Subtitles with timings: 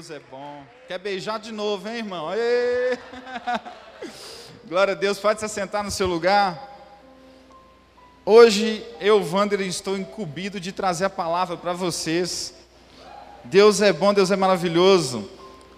[0.00, 0.62] Deus é bom.
[0.88, 2.30] Quer beijar de novo, hein, irmão?
[2.30, 2.96] Aê!
[4.66, 6.58] Glória a Deus, pode se sentar no seu lugar.
[8.24, 12.54] Hoje eu, Wander, estou incumbido de trazer a palavra para vocês.
[13.44, 15.28] Deus é bom, Deus é maravilhoso.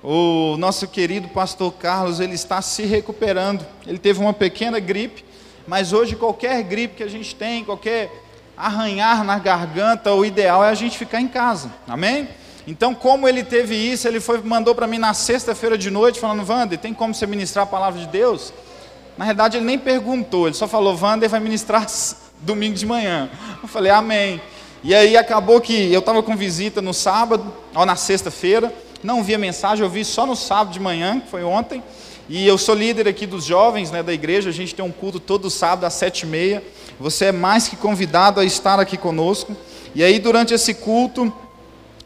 [0.04, 3.66] O nosso querido pastor Carlos, ele está se recuperando.
[3.84, 5.24] Ele teve uma pequena gripe,
[5.66, 8.08] mas hoje qualquer gripe que a gente tem, qualquer
[8.56, 11.72] arranhar na garganta, o ideal é a gente ficar em casa.
[11.88, 12.28] Amém?
[12.66, 16.48] Então, como ele teve isso, ele foi mandou para mim na sexta-feira de noite, falando:
[16.48, 18.52] Wander, tem como você ministrar a palavra de Deus?
[19.18, 21.86] Na verdade, ele nem perguntou, ele só falou: Wander vai ministrar
[22.40, 23.28] domingo de manhã.
[23.62, 24.40] Eu falei: Amém.
[24.84, 28.72] E aí acabou que eu estava com visita no sábado, ou na sexta-feira,
[29.02, 31.82] não vi a mensagem, eu vi só no sábado de manhã, que foi ontem.
[32.28, 35.20] E eu sou líder aqui dos jovens né, da igreja, a gente tem um culto
[35.20, 36.62] todo sábado às sete e meia.
[36.98, 39.56] Você é mais que convidado a estar aqui conosco.
[39.94, 41.32] E aí, durante esse culto,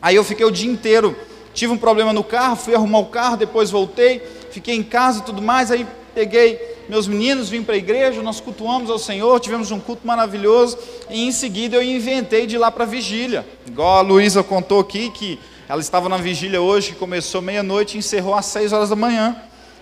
[0.06, 1.16] Aí eu fiquei o dia inteiro,
[1.52, 4.22] tive um problema no carro, fui arrumar o carro, depois voltei,
[4.52, 8.38] fiquei em casa e tudo mais, aí peguei meus meninos, vim para a igreja, nós
[8.38, 10.78] cultuamos ao Senhor, tivemos um culto maravilhoso,
[11.10, 13.44] e em seguida eu inventei de ir lá para a vigília.
[13.66, 17.98] Igual a Luísa contou aqui que ela estava na vigília hoje, que começou meia-noite e
[17.98, 19.34] encerrou às seis horas da manhã.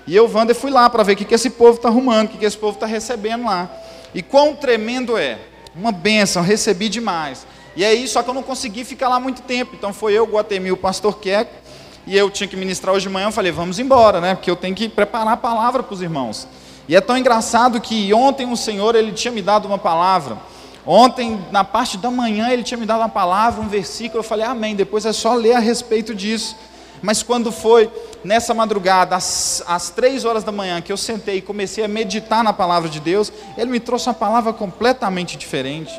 [0.07, 2.31] E eu, Wander, fui lá para ver o que, que esse povo está arrumando, o
[2.31, 3.71] que, que esse povo está recebendo lá.
[4.15, 5.39] E quão tremendo é!
[5.77, 7.47] Uma bênção, recebi demais.
[7.77, 9.75] E aí, só que eu não consegui ficar lá muito tempo.
[9.75, 11.53] Então foi eu, Guatemi, o pastor Queco,
[12.07, 13.27] e eu tinha que ministrar hoje de manhã.
[13.27, 14.35] Eu falei, vamos embora, né?
[14.35, 16.47] Porque eu tenho que preparar a palavra para os irmãos.
[16.89, 20.37] E é tão engraçado que ontem o Senhor ele tinha me dado uma palavra.
[20.87, 24.21] Ontem, na parte da manhã, ele tinha me dado uma palavra, um versículo.
[24.21, 24.77] Eu falei, Amém.
[24.77, 26.57] Depois é só ler a respeito disso.
[27.03, 27.91] Mas quando foi
[28.23, 32.45] nessa madrugada, às, às três horas da manhã, que eu sentei e comecei a meditar
[32.45, 35.93] na palavra de Deus, ele me trouxe uma palavra completamente diferente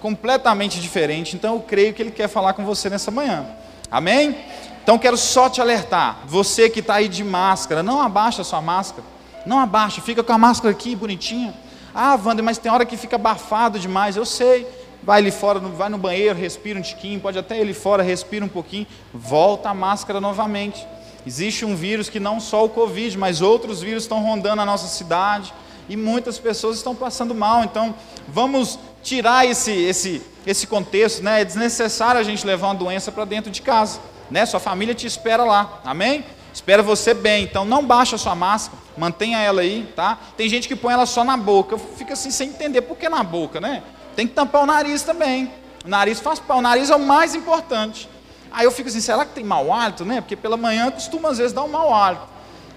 [0.00, 1.36] completamente diferente.
[1.36, 3.46] Então eu creio que Ele quer falar com você nessa manhã.
[3.90, 4.36] Amém?
[4.82, 8.62] Então quero só te alertar, você que está aí de máscara, não abaixa a sua
[8.62, 9.06] máscara,
[9.44, 11.52] não abaixa, fica com a máscara aqui bonitinha.
[11.94, 14.66] Ah, Wander, mas tem hora que fica abafado demais, eu sei.
[15.02, 18.44] Vai ali fora, vai no banheiro, respira um tiquinho, pode até ir ali fora, respira
[18.44, 20.86] um pouquinho, volta a máscara novamente.
[21.26, 24.86] Existe um vírus que não só o Covid, mas outros vírus estão rondando a nossa
[24.86, 25.52] cidade
[25.88, 27.64] e muitas pessoas estão passando mal.
[27.64, 27.94] Então,
[28.26, 31.40] vamos tirar esse, esse, esse contexto, né?
[31.40, 34.00] É desnecessário a gente levar uma doença para dentro de casa,
[34.30, 34.44] né?
[34.44, 36.24] Sua família te espera lá, amém?
[36.52, 40.18] Espera você bem, então não baixa a sua máscara, mantenha ela aí, tá?
[40.36, 43.08] Tem gente que põe ela só na boca, eu fico assim sem entender por que
[43.08, 43.82] na boca, né?
[44.16, 45.52] Tem que tampar o nariz também.
[45.84, 48.08] O nariz faz o nariz é o mais importante.
[48.50, 50.20] Aí eu fico assim, será que tem mau hálito, né?
[50.20, 52.26] Porque pela manhã costuma às vezes dar um mau hálito.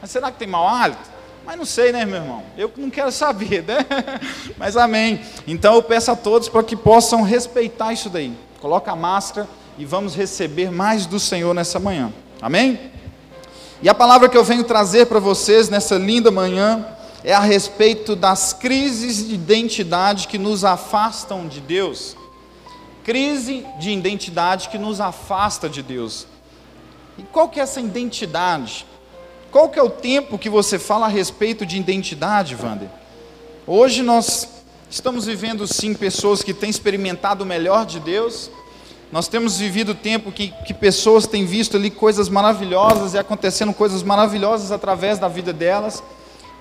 [0.02, 1.10] Mas será que tem mau hálito?
[1.46, 2.44] Mas não sei, né, meu irmão?
[2.58, 3.86] Eu não quero saber, né?
[4.58, 5.22] Mas amém.
[5.48, 8.34] Então eu peço a todos para que possam respeitar isso daí.
[8.60, 9.48] Coloca a máscara
[9.78, 12.14] e vamos receber mais do Senhor nessa manhã.
[12.42, 12.92] Amém?
[13.82, 16.86] E a palavra que eu venho trazer para vocês nessa linda manhã
[17.24, 22.16] é a respeito das crises de identidade que nos afastam de Deus.
[23.04, 26.28] Crise de identidade que nos afasta de Deus.
[27.18, 28.86] E qual que é essa identidade?
[29.52, 32.88] Qual que é o tempo que você fala a respeito de identidade, Wander?
[33.68, 34.48] Hoje nós
[34.90, 38.50] estamos vivendo sim pessoas que têm experimentado o melhor de Deus.
[39.12, 44.04] Nós temos vivido tempo que, que pessoas têm visto ali coisas maravilhosas e acontecendo coisas
[44.04, 46.02] maravilhosas através da vida delas.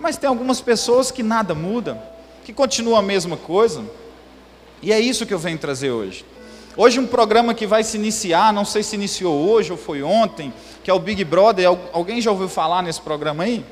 [0.00, 2.02] Mas tem algumas pessoas que nada muda,
[2.44, 3.84] que continua a mesma coisa.
[4.82, 6.24] E é isso que eu venho trazer hoje.
[6.76, 10.52] Hoje um programa que vai se iniciar, não sei se iniciou hoje ou foi ontem,
[10.84, 11.66] que é o Big Brother.
[11.92, 13.64] Alguém já ouviu falar nesse programa aí?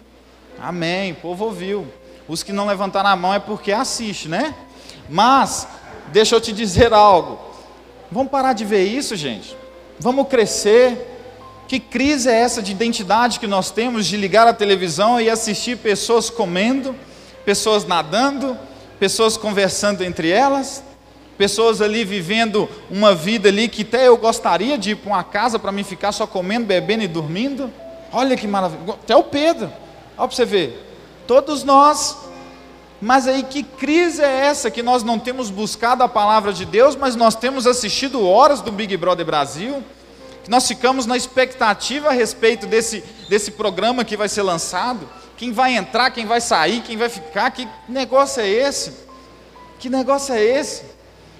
[0.61, 1.87] Amém, o povo ouviu.
[2.27, 4.53] Os que não levantaram a mão é porque assiste, né?
[5.09, 5.69] Mas,
[6.09, 7.39] deixa eu te dizer algo.
[8.11, 9.57] Vamos parar de ver isso, gente.
[10.01, 11.15] Vamos crescer.
[11.69, 15.79] Que crise é essa de identidade que nós temos de ligar a televisão e assistir
[15.79, 16.97] pessoas comendo,
[17.45, 18.59] pessoas nadando,
[18.99, 20.83] pessoas conversando entre elas?
[21.39, 25.57] Pessoas ali vivendo uma vida ali que até eu gostaria de ir para uma casa
[25.57, 27.73] para mim ficar só comendo, bebendo e dormindo.
[28.13, 28.95] Olha que maravilha.
[28.95, 29.73] Até o Pedro.
[30.19, 30.85] Olha para você ver.
[31.29, 32.19] Todos nós.
[33.01, 36.97] Mas aí que crise é essa que nós não temos buscado a palavra de Deus,
[36.97, 39.85] mas nós temos assistido horas do Big Brother Brasil,
[40.43, 45.53] que nós ficamos na expectativa a respeito desse, desse programa que vai ser lançado, quem
[45.53, 48.93] vai entrar, quem vai sair, quem vai ficar, que negócio é esse?
[49.79, 50.98] Que negócio é esse?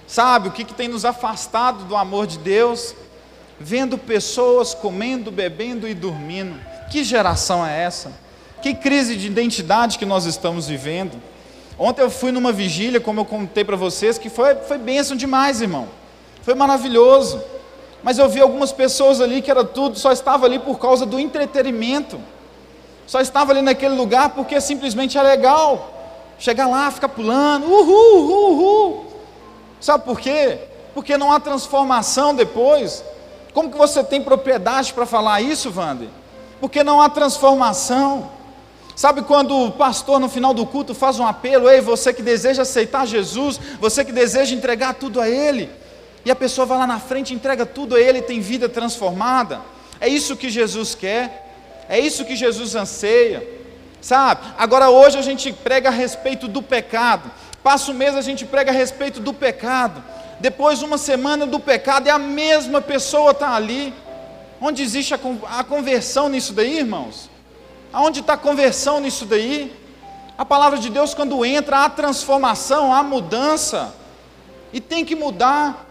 [0.09, 2.95] Sabe o que, que tem nos afastado do amor de Deus?
[3.59, 6.59] Vendo pessoas comendo, bebendo e dormindo.
[6.89, 8.11] Que geração é essa?
[8.59, 11.21] Que crise de identidade que nós estamos vivendo?
[11.77, 15.61] Ontem eu fui numa vigília, como eu contei para vocês, que foi, foi bênção demais,
[15.61, 15.87] irmão.
[16.41, 17.39] Foi maravilhoso.
[18.01, 21.19] Mas eu vi algumas pessoas ali que era tudo, só estava ali por causa do
[21.19, 22.19] entretenimento.
[23.05, 25.93] Só estava ali naquele lugar porque simplesmente é legal.
[26.39, 29.08] Chegar lá, ficar pulando, uhul, uhul, uhul.
[29.79, 30.59] Sabe por quê?
[30.93, 33.03] Porque não há transformação depois.
[33.53, 36.09] Como que você tem propriedade para falar isso, Wander?
[36.59, 38.29] Porque não há transformação.
[38.95, 42.63] Sabe quando o pastor no final do culto faz um apelo, ei, você que deseja
[42.63, 45.69] aceitar Jesus, você que deseja entregar tudo a Ele,
[46.25, 49.61] e a pessoa vai lá na frente, entrega tudo a Ele tem vida transformada.
[50.01, 53.47] É isso que Jesus quer, é isso que Jesus anseia,
[54.01, 54.41] sabe?
[54.57, 57.31] Agora hoje a gente prega a respeito do pecado,
[57.63, 60.03] passa um mês a gente prega a respeito do pecado,
[60.39, 63.93] depois uma semana do pecado e a mesma pessoa está ali.
[64.61, 67.29] Onde existe a conversão nisso daí, irmãos?
[67.93, 69.73] Aonde está a conversão nisso daí?
[70.37, 73.93] A palavra de Deus, quando entra, há transformação, há mudança,
[74.71, 75.85] e tem que mudar.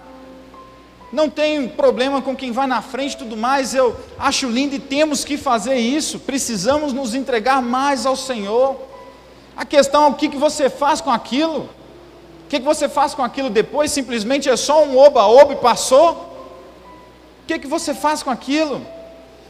[1.11, 4.79] Não tem problema com quem vai na frente e tudo mais, eu acho lindo e
[4.79, 8.88] temos que fazer isso, precisamos nos entregar mais ao Senhor.
[9.59, 11.69] A questão é o que, que você faz com aquilo,
[12.45, 16.13] o que, que você faz com aquilo depois, simplesmente é só um oba-oba e passou?
[17.43, 18.87] O que, que você faz com aquilo?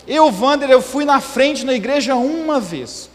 [0.07, 3.11] Eu, Wander, eu fui na frente na igreja uma vez,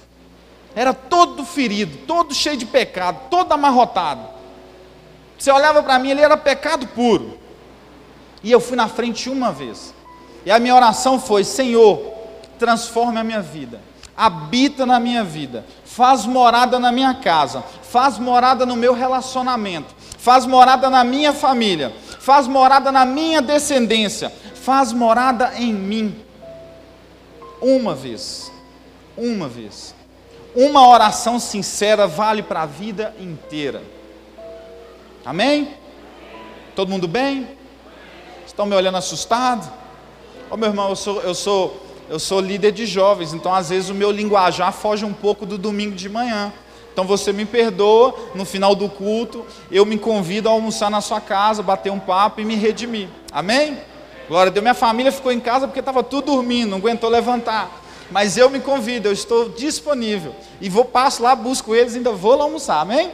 [0.75, 4.27] era todo ferido, todo cheio de pecado, todo amarrotado.
[5.35, 7.39] Você olhava para mim, ele era pecado puro.
[8.43, 9.95] E eu fui na frente uma vez.
[10.45, 12.13] E a minha oração foi: Senhor,
[12.59, 13.81] transforme a minha vida,
[14.15, 20.43] habita na minha vida, faz morada na minha casa, faz morada no meu relacionamento, faz
[20.43, 26.19] morada na minha família, faz morada na minha descendência, faz morada em mim.
[27.61, 28.51] Uma vez,
[29.15, 29.93] uma vez.
[30.55, 33.83] Uma oração sincera vale para a vida inteira.
[35.23, 35.75] Amém?
[36.75, 37.47] Todo mundo bem?
[38.47, 39.71] Estão me olhando assustado?
[40.49, 41.79] Ô oh, meu irmão, eu sou, eu, sou,
[42.13, 45.57] eu sou líder de jovens, então às vezes o meu linguajar foge um pouco do
[45.57, 46.53] domingo de manhã.
[46.91, 51.19] Então você me perdoa, no final do culto, eu me convido a almoçar na sua
[51.19, 53.09] casa, bater um papo e me redimir.
[53.31, 53.79] Amém?
[54.27, 54.61] Glória a Deus.
[54.61, 57.81] Minha família ficou em casa porque estava tudo dormindo, não aguentou levantar.
[58.11, 60.35] Mas eu me convido, eu estou disponível.
[60.61, 62.79] E vou, passo lá, busco eles, ainda vou lá almoçar.
[62.79, 63.09] Amém?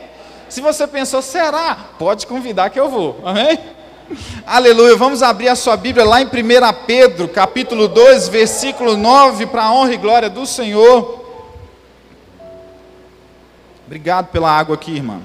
[0.50, 1.74] Se você pensou, será?
[1.98, 3.18] Pode convidar que eu vou.
[3.24, 3.58] Amém?
[4.46, 4.96] Aleluia.
[4.96, 6.30] Vamos abrir a sua Bíblia lá em 1
[6.88, 11.26] Pedro, capítulo 2, versículo 9, para a honra e glória do Senhor.
[13.86, 15.22] Obrigado pela água aqui, irmã.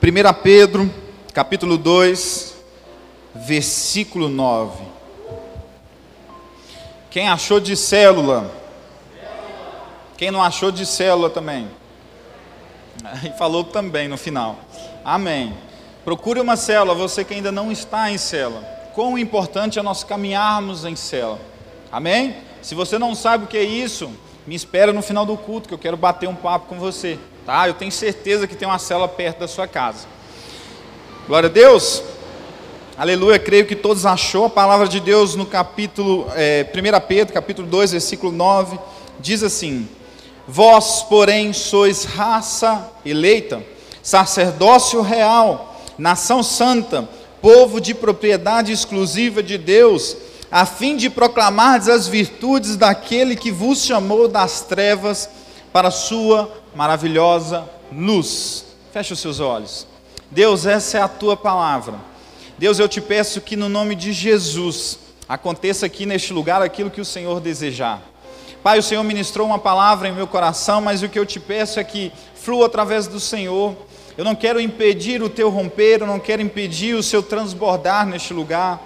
[0.00, 0.92] Primeira Pedro,
[1.32, 2.54] capítulo 2,
[3.34, 4.93] versículo 9.
[7.14, 8.50] Quem achou de célula?
[10.16, 11.70] Quem não achou de célula também?
[13.24, 14.58] E falou também no final.
[15.04, 15.56] Amém.
[16.04, 18.62] Procure uma célula, você que ainda não está em célula.
[18.96, 21.38] Quão importante é nós caminharmos em célula.
[21.92, 22.34] Amém?
[22.60, 24.10] Se você não sabe o que é isso,
[24.44, 27.68] me espera no final do culto que eu quero bater um papo com você, tá?
[27.68, 30.08] Eu tenho certeza que tem uma célula perto da sua casa.
[31.28, 32.02] Glória a Deus.
[32.96, 37.66] Aleluia, creio que todos achou a palavra de Deus no capítulo, é, 1 Pedro, capítulo
[37.66, 38.78] 2, versículo 9,
[39.18, 39.88] diz assim:
[40.46, 43.60] Vós, porém, sois raça eleita,
[44.00, 47.08] sacerdócio real, nação santa,
[47.42, 50.16] povo de propriedade exclusiva de Deus,
[50.48, 55.28] a fim de proclamar as virtudes daquele que vos chamou das trevas
[55.72, 58.64] para a sua maravilhosa luz.
[58.92, 59.84] Feche os seus olhos.
[60.30, 62.13] Deus, essa é a tua palavra.
[62.56, 67.00] Deus, eu te peço que no nome de Jesus aconteça aqui neste lugar aquilo que
[67.00, 68.00] o Senhor desejar.
[68.62, 71.80] Pai, o Senhor ministrou uma palavra em meu coração, mas o que eu te peço
[71.80, 73.74] é que flua através do Senhor.
[74.16, 78.32] Eu não quero impedir o teu romper, eu não quero impedir o seu transbordar neste
[78.32, 78.80] lugar.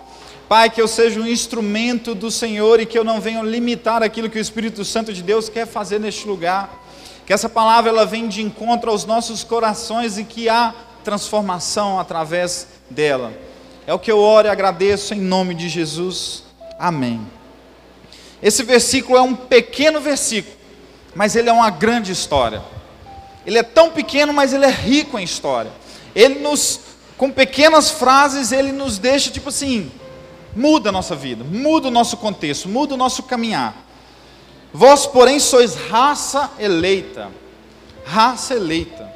[0.48, 4.30] Pai, que eu seja um instrumento do Senhor e que eu não venha limitar aquilo
[4.30, 6.82] que o Espírito Santo de Deus quer fazer neste lugar.
[7.26, 12.66] Que essa palavra ela venha de encontro aos nossos corações e que há transformação através
[12.88, 13.47] dela.
[13.88, 16.42] É o que eu oro e agradeço em nome de Jesus.
[16.78, 17.26] Amém.
[18.42, 20.54] Esse versículo é um pequeno versículo,
[21.14, 22.62] mas ele é uma grande história.
[23.46, 25.72] Ele é tão pequeno, mas ele é rico em história.
[26.14, 26.80] Ele nos,
[27.16, 29.90] com pequenas frases, ele nos deixa tipo assim,
[30.54, 33.74] muda a nossa vida, muda o nosso contexto, muda o nosso caminhar.
[34.70, 37.30] Vós, porém, sois raça eleita.
[38.04, 39.10] Raça eleita.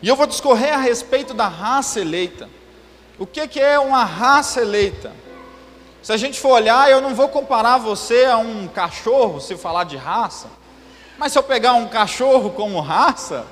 [0.00, 2.48] E eu vou discorrer a respeito da raça eleita.
[3.18, 5.12] O que, que é uma raça eleita?
[6.02, 9.84] Se a gente for olhar, eu não vou comparar você a um cachorro, se falar
[9.84, 10.48] de raça.
[11.16, 13.46] Mas se eu pegar um cachorro como raça,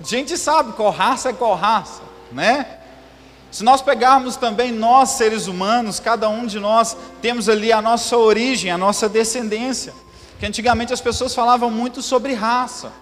[0.00, 2.02] a gente sabe qual raça é qual raça,
[2.32, 2.78] né?
[3.50, 8.16] Se nós pegarmos também nós, seres humanos, cada um de nós temos ali a nossa
[8.18, 9.94] origem, a nossa descendência.
[10.38, 12.92] Que antigamente as pessoas falavam muito sobre raça.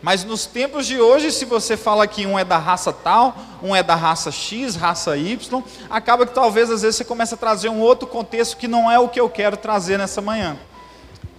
[0.00, 3.74] Mas nos tempos de hoje, se você fala que um é da raça tal, um
[3.74, 7.68] é da raça X, raça Y, acaba que talvez às vezes você comece a trazer
[7.68, 10.56] um outro contexto que não é o que eu quero trazer nessa manhã.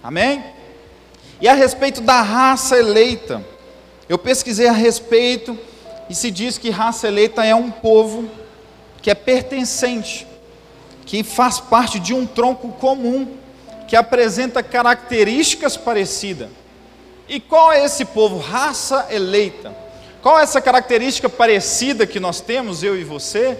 [0.02, 0.44] Amém?
[1.40, 3.42] E a respeito da raça eleita,
[4.06, 5.58] eu pesquisei a respeito
[6.10, 8.28] e se diz que raça eleita é um povo
[9.00, 10.26] que é pertencente,
[11.06, 13.38] que faz parte de um tronco comum,
[13.88, 16.59] que apresenta características parecidas.
[17.30, 18.38] E qual é esse povo?
[18.38, 19.72] Raça eleita.
[20.20, 23.56] Qual é essa característica parecida que nós temos, eu e você?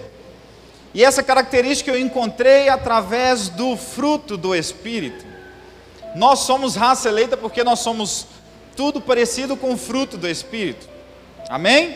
[0.93, 5.25] E essa característica eu encontrei através do fruto do Espírito.
[6.17, 8.27] Nós somos raça eleita porque nós somos
[8.75, 10.89] tudo parecido com o fruto do Espírito.
[11.47, 11.95] Amém?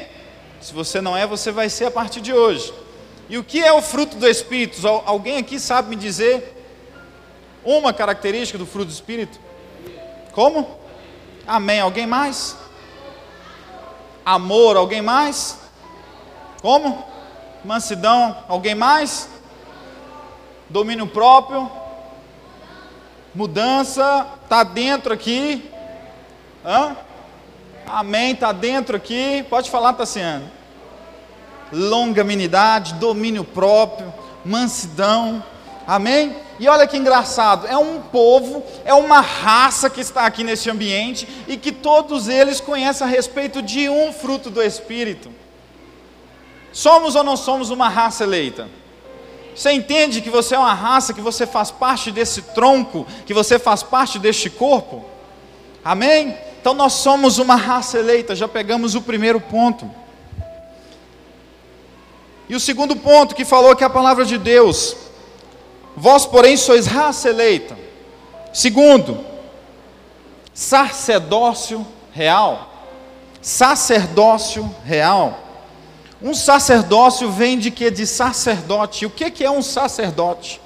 [0.61, 2.73] Se você não é, você vai ser a partir de hoje.
[3.27, 4.87] E o que é o fruto do Espírito?
[4.87, 6.55] Alguém aqui sabe me dizer
[7.65, 9.37] uma característica do fruto do Espírito?
[10.31, 10.84] Como?
[11.47, 11.79] Amém.
[11.79, 12.57] Alguém mais?
[14.25, 15.59] Amor, alguém mais?
[16.61, 17.05] Como?
[17.63, 19.29] Mansidão, alguém mais?
[20.69, 21.69] Domínio próprio?
[23.33, 25.69] Mudança, está dentro aqui.
[26.65, 26.95] Hã?
[27.85, 29.45] Amém, está dentro aqui.
[29.49, 30.55] Pode falar, Tassiano
[31.71, 35.43] longanimidade, domínio próprio, mansidão.
[35.87, 36.35] Amém?
[36.59, 41.27] E olha que engraçado, é um povo, é uma raça que está aqui nesse ambiente
[41.47, 45.29] e que todos eles conhecem a respeito de um fruto do Espírito.
[46.71, 48.67] Somos ou não somos uma raça eleita?
[49.55, 53.57] Você entende que você é uma raça, que você faz parte desse tronco, que você
[53.57, 55.05] faz parte deste corpo?
[55.83, 56.37] Amém?
[56.59, 59.89] Então nós somos uma raça eleita, já pegamos o primeiro ponto.
[62.49, 64.95] E o segundo ponto que falou que a palavra de Deus,
[65.95, 67.77] vós, porém, sois raça eleita.
[68.53, 69.23] Segundo,
[70.53, 72.71] sacerdócio real.
[73.41, 75.39] Sacerdócio real.
[76.21, 77.91] Um sacerdócio vem de que?
[77.91, 79.05] De sacerdote.
[79.05, 80.61] O que, que é um sacerdote?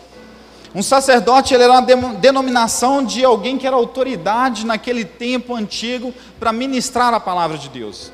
[0.73, 6.53] Um sacerdote ele era uma denominação de alguém que era autoridade naquele tempo antigo para
[6.53, 8.11] ministrar a palavra de Deus.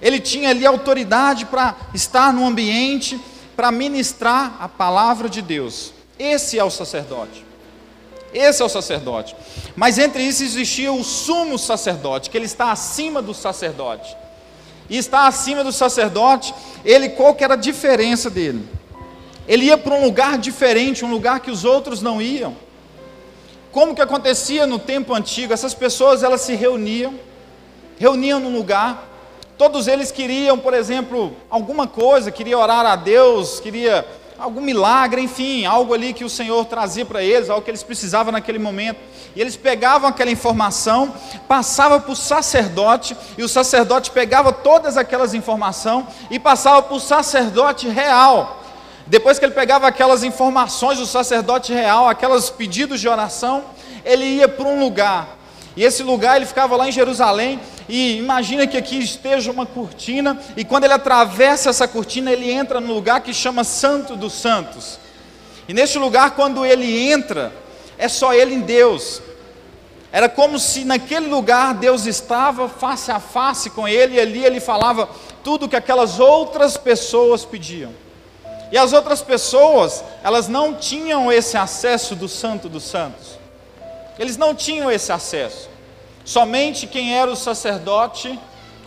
[0.00, 3.20] Ele tinha ali autoridade para estar no ambiente,
[3.54, 5.93] para ministrar a palavra de Deus.
[6.18, 7.44] Esse é o sacerdote.
[8.32, 9.36] Esse é o sacerdote.
[9.76, 14.16] Mas entre isso existia o sumo sacerdote, que ele está acima do sacerdote.
[14.88, 16.54] E está acima do sacerdote,
[16.84, 18.68] ele qual que era a diferença dele?
[19.46, 22.56] Ele ia para um lugar diferente, um lugar que os outros não iam.
[23.72, 25.52] Como que acontecia no tempo antigo?
[25.52, 27.14] Essas pessoas elas se reuniam,
[27.98, 29.10] reuniam num lugar,
[29.56, 34.04] Todos eles queriam, por exemplo, alguma coisa, queria orar a Deus, queria
[34.38, 38.32] algum milagre, enfim, algo ali que o Senhor trazia para eles, algo que eles precisavam
[38.32, 38.98] naquele momento.
[39.34, 41.12] E eles pegavam aquela informação,
[41.48, 47.00] passavam para o sacerdote, e o sacerdote pegava todas aquelas informações e passava para o
[47.00, 48.62] sacerdote real.
[49.06, 53.64] Depois que ele pegava aquelas informações do sacerdote real, aqueles pedidos de oração,
[54.04, 55.43] ele ia para um lugar.
[55.76, 60.38] E esse lugar ele ficava lá em Jerusalém, e imagina que aqui esteja uma cortina,
[60.56, 64.98] e quando ele atravessa essa cortina, ele entra no lugar que chama Santo dos Santos.
[65.68, 67.52] E neste lugar, quando ele entra,
[67.98, 69.20] é só ele em Deus.
[70.12, 74.60] Era como se naquele lugar Deus estava face a face com ele, e ali ele
[74.60, 75.08] falava
[75.42, 77.92] tudo que aquelas outras pessoas pediam.
[78.70, 83.43] E as outras pessoas, elas não tinham esse acesso do Santo dos Santos.
[84.18, 85.68] Eles não tinham esse acesso.
[86.24, 88.38] Somente quem era o sacerdote,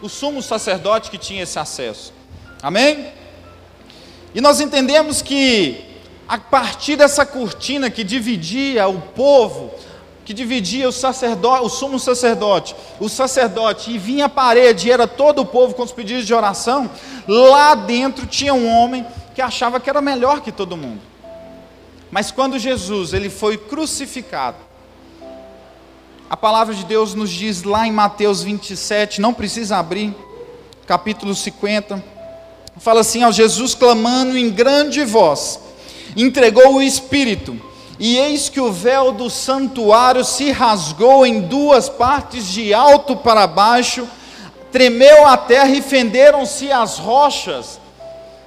[0.01, 2.13] o sumo sacerdote que tinha esse acesso.
[2.61, 3.11] Amém?
[4.33, 5.85] E nós entendemos que
[6.27, 9.71] a partir dessa cortina que dividia o povo,
[10.25, 15.07] que dividia o sacerdote, o sumo sacerdote, o sacerdote e vinha a parede, e era
[15.07, 16.89] todo o povo com os pedidos de oração,
[17.27, 21.01] lá dentro tinha um homem que achava que era melhor que todo mundo.
[22.11, 24.57] Mas quando Jesus ele foi crucificado,
[26.29, 30.13] a palavra de Deus nos diz lá em Mateus 27, não precisa abrir,
[30.85, 32.03] capítulo 50,
[32.79, 35.57] fala assim: ao Jesus clamando em grande voz,
[36.17, 37.59] entregou o Espírito,
[37.97, 43.47] e eis que o véu do santuário se rasgou em duas partes, de alto para
[43.47, 44.05] baixo,
[44.69, 47.79] tremeu a terra e fenderam-se as rochas.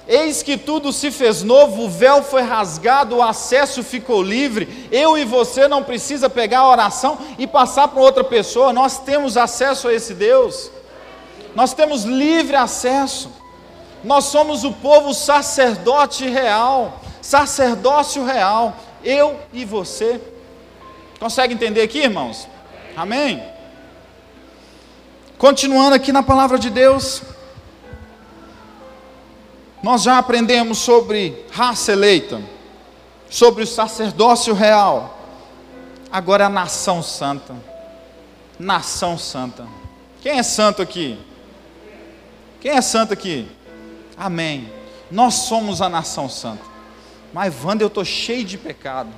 [0.07, 4.87] Eis que tudo se fez novo, o véu foi rasgado, o acesso ficou livre.
[4.91, 8.73] Eu e você não precisa pegar a oração e passar para outra pessoa.
[8.73, 10.71] Nós temos acesso a esse Deus.
[11.55, 13.31] Nós temos livre acesso.
[14.03, 18.75] Nós somos o povo sacerdote real, sacerdócio real.
[19.03, 20.19] Eu e você.
[21.19, 22.47] Consegue entender aqui, irmãos?
[22.97, 23.43] Amém?
[25.37, 27.21] Continuando aqui na palavra de Deus.
[29.83, 32.41] Nós já aprendemos sobre raça eleita,
[33.29, 35.17] sobre o sacerdócio real.
[36.11, 37.55] Agora a nação santa.
[38.59, 39.65] Nação santa.
[40.21, 41.17] Quem é santo aqui?
[42.59, 43.47] Quem é santo aqui?
[44.15, 44.71] Amém.
[45.09, 46.63] Nós somos a nação santa.
[47.33, 49.09] Mas, Wanda, eu estou cheio de pecado.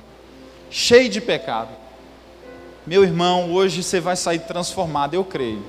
[0.70, 1.70] Cheio de pecado.
[2.86, 5.62] Meu irmão, hoje você vai sair transformado, eu creio.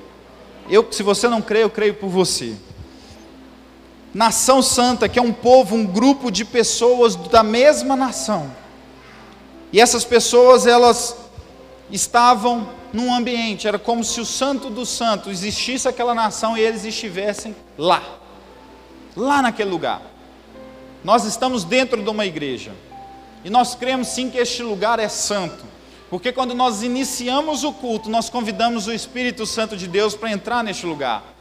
[0.70, 2.56] Eu, se você não crê, eu creio por você
[4.16, 8.50] nação santa, que é um povo, um grupo de pessoas da mesma nação.
[9.70, 11.14] E essas pessoas, elas
[11.90, 16.86] estavam num ambiente, era como se o santo dos santos existisse aquela nação e eles
[16.86, 18.02] estivessem lá.
[19.14, 20.00] Lá naquele lugar.
[21.04, 22.72] Nós estamos dentro de uma igreja.
[23.44, 25.62] E nós cremos sim que este lugar é santo.
[26.08, 30.64] Porque quando nós iniciamos o culto, nós convidamos o Espírito Santo de Deus para entrar
[30.64, 31.35] neste lugar.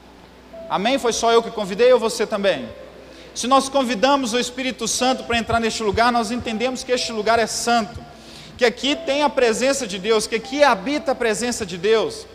[0.70, 0.98] Amém?
[0.98, 2.68] Foi só eu que convidei ou você também?
[3.36, 7.38] Se nós convidamos o Espírito Santo para entrar neste lugar, nós entendemos que este lugar
[7.38, 8.00] é santo,
[8.58, 12.26] que aqui tem a presença de Deus, que aqui habita a presença de Deus,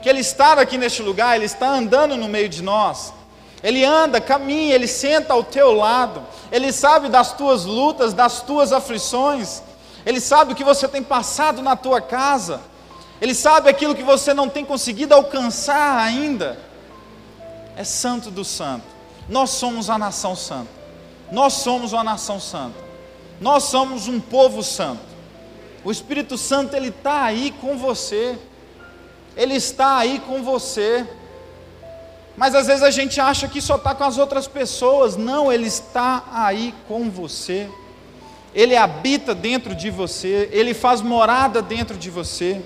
[0.00, 3.12] que Ele está aqui neste lugar, Ele está andando no meio de nós.
[3.62, 6.22] Ele anda, caminha, Ele senta ao teu lado,
[6.52, 9.62] Ele sabe das tuas lutas, das tuas aflições,
[10.04, 12.60] Ele sabe o que você tem passado na tua casa,
[13.20, 16.71] Ele sabe aquilo que você não tem conseguido alcançar ainda
[17.76, 18.84] é santo do santo.
[19.28, 20.70] Nós somos a nação santa.
[21.30, 22.76] Nós somos uma nação santa.
[23.40, 25.00] Nós somos um povo santo.
[25.84, 28.38] O Espírito Santo ele está aí com você.
[29.36, 31.06] Ele está aí com você.
[32.36, 35.16] Mas às vezes a gente acha que só está com as outras pessoas.
[35.16, 37.68] Não, ele está aí com você.
[38.54, 40.48] Ele habita dentro de você.
[40.52, 42.60] Ele faz morada dentro de você.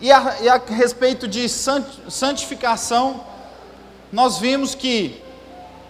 [0.00, 3.24] E a, e a respeito de santificação,
[4.12, 5.22] nós vimos que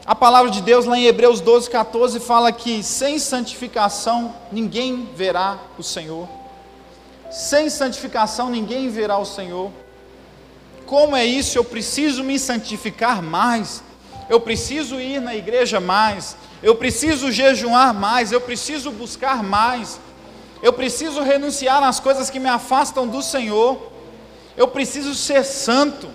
[0.07, 5.59] a palavra de Deus lá em Hebreus 12, 14 fala que sem santificação ninguém verá
[5.77, 6.29] o Senhor.
[7.33, 9.73] Sem santificação ninguém verá o Senhor.
[10.87, 11.59] Como é isso?
[11.59, 13.83] Eu preciso me santificar mais.
[14.29, 16.37] Eu preciso ir na igreja mais.
[16.63, 18.31] Eu preciso jejuar mais.
[18.31, 19.99] Eu preciso buscar mais.
[20.63, 23.96] Eu preciso renunciar às coisas que me afastam do Senhor.
[24.57, 26.09] Eu preciso ser santo.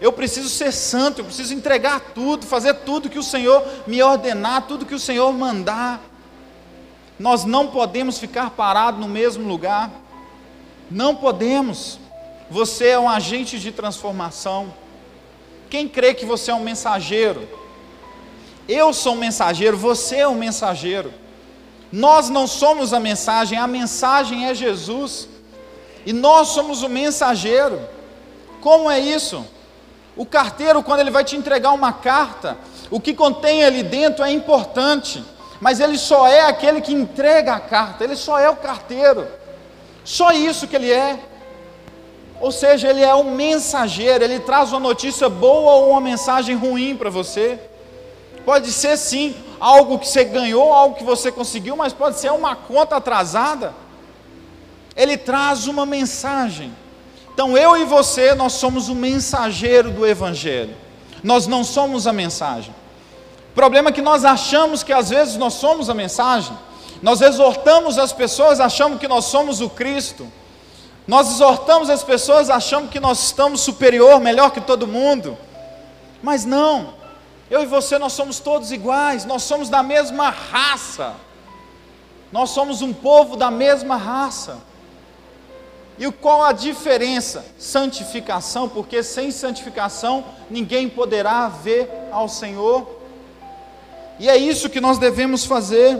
[0.00, 4.66] Eu preciso ser santo, eu preciso entregar tudo, fazer tudo que o Senhor me ordenar,
[4.66, 6.00] tudo que o Senhor mandar.
[7.18, 9.90] Nós não podemos ficar parados no mesmo lugar.
[10.90, 11.98] Não podemos.
[12.50, 14.74] Você é um agente de transformação.
[15.70, 17.48] Quem crê que você é um mensageiro?
[18.68, 21.12] Eu sou um mensageiro, você é um mensageiro.
[21.90, 25.28] Nós não somos a mensagem, a mensagem é Jesus.
[26.06, 27.80] E nós somos o mensageiro.
[28.60, 29.44] Como é isso?
[30.16, 32.56] O carteiro, quando ele vai te entregar uma carta,
[32.90, 35.24] o que contém ali dentro é importante,
[35.60, 39.26] mas ele só é aquele que entrega a carta, ele só é o carteiro.
[40.04, 41.18] Só isso que ele é.
[42.40, 46.96] Ou seja, ele é um mensageiro, ele traz uma notícia boa ou uma mensagem ruim
[46.96, 47.58] para você.
[48.44, 52.54] Pode ser sim algo que você ganhou, algo que você conseguiu, mas pode ser uma
[52.54, 53.74] conta atrasada
[54.96, 56.72] ele traz uma mensagem.
[57.32, 60.74] Então eu e você, nós somos o mensageiro do Evangelho,
[61.22, 62.74] nós não somos a mensagem.
[63.50, 66.56] O problema é que nós achamos que às vezes nós somos a mensagem,
[67.02, 70.30] nós exortamos as pessoas achando que nós somos o Cristo,
[71.06, 75.36] nós exortamos as pessoas achando que nós estamos superior, melhor que todo mundo,
[76.22, 76.94] mas não,
[77.50, 81.14] eu e você nós somos todos iguais, nós somos da mesma raça,
[82.32, 84.58] nós somos um povo da mesma raça.
[85.98, 87.44] E qual a diferença?
[87.58, 93.00] Santificação, porque sem santificação ninguém poderá ver ao Senhor.
[94.18, 95.96] E é isso que nós devemos fazer.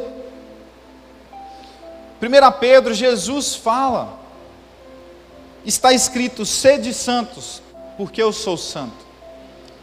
[2.21, 4.19] 1 Pedro, Jesus fala,
[5.65, 7.63] está escrito: sede santos,
[7.97, 9.05] porque eu sou santo.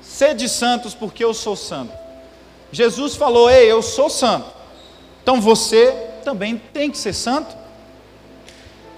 [0.02, 1.94] Sede santos, porque eu sou santo.
[2.70, 4.48] Jesus falou: Ei, eu sou santo.
[5.24, 5.92] Então você
[6.26, 7.61] também tem que ser santo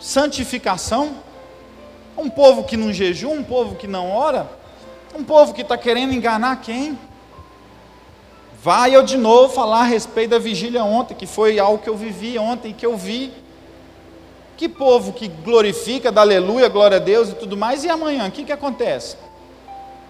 [0.04, 1.16] santificação?
[2.18, 4.52] Um povo que não jejum, um povo que não ora,
[5.16, 7.00] um povo que está querendo enganar quem?
[8.62, 11.96] Vai eu de novo falar a respeito da vigília ontem, que foi algo que eu
[11.96, 13.34] vivi ontem, que eu vi.
[14.56, 18.32] Que povo que glorifica, dá aleluia, glória a Deus e tudo mais, e amanhã, o
[18.32, 19.18] que, que acontece?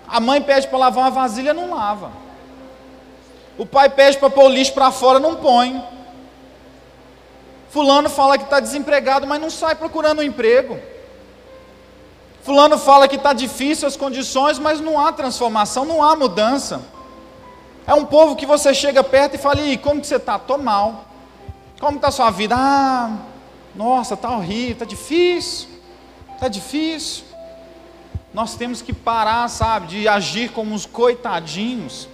[0.08, 2.12] A mãe pede para lavar uma vasilha, não lava.
[3.58, 5.82] O pai pede para pôr o lixo para fora, não põe.
[7.74, 10.80] Fulano fala que está desempregado, mas não sai procurando um emprego.
[12.44, 16.84] Fulano fala que está difícil as condições, mas não há transformação, não há mudança.
[17.88, 20.36] É um povo que você chega perto e fala, e como que você está?
[20.36, 21.06] Estou mal.
[21.80, 22.56] Como está a sua vida?
[22.56, 23.18] Ah,
[23.74, 25.68] nossa, está horrível, está difícil,
[26.36, 27.24] está difícil.
[28.32, 32.08] Nós temos que parar, sabe, de agir como uns coitadinhos.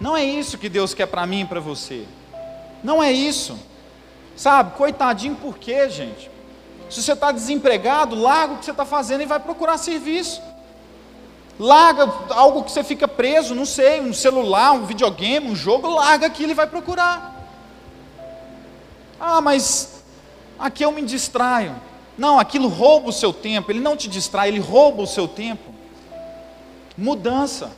[0.00, 2.04] Não é isso que Deus quer para mim e para você.
[2.82, 3.70] Não é isso.
[4.36, 6.30] Sabe, coitadinho por quê, gente?
[6.88, 10.42] Se você está desempregado, larga o que você está fazendo e vai procurar serviço.
[11.58, 16.26] Larga algo que você fica preso, não sei, um celular, um videogame, um jogo, larga
[16.26, 17.32] aquilo e vai procurar.
[19.18, 20.02] Ah, mas
[20.58, 21.74] aqui eu me distraio.
[22.16, 25.72] Não, aquilo rouba o seu tempo, ele não te distrai, ele rouba o seu tempo.
[26.96, 27.72] Mudança.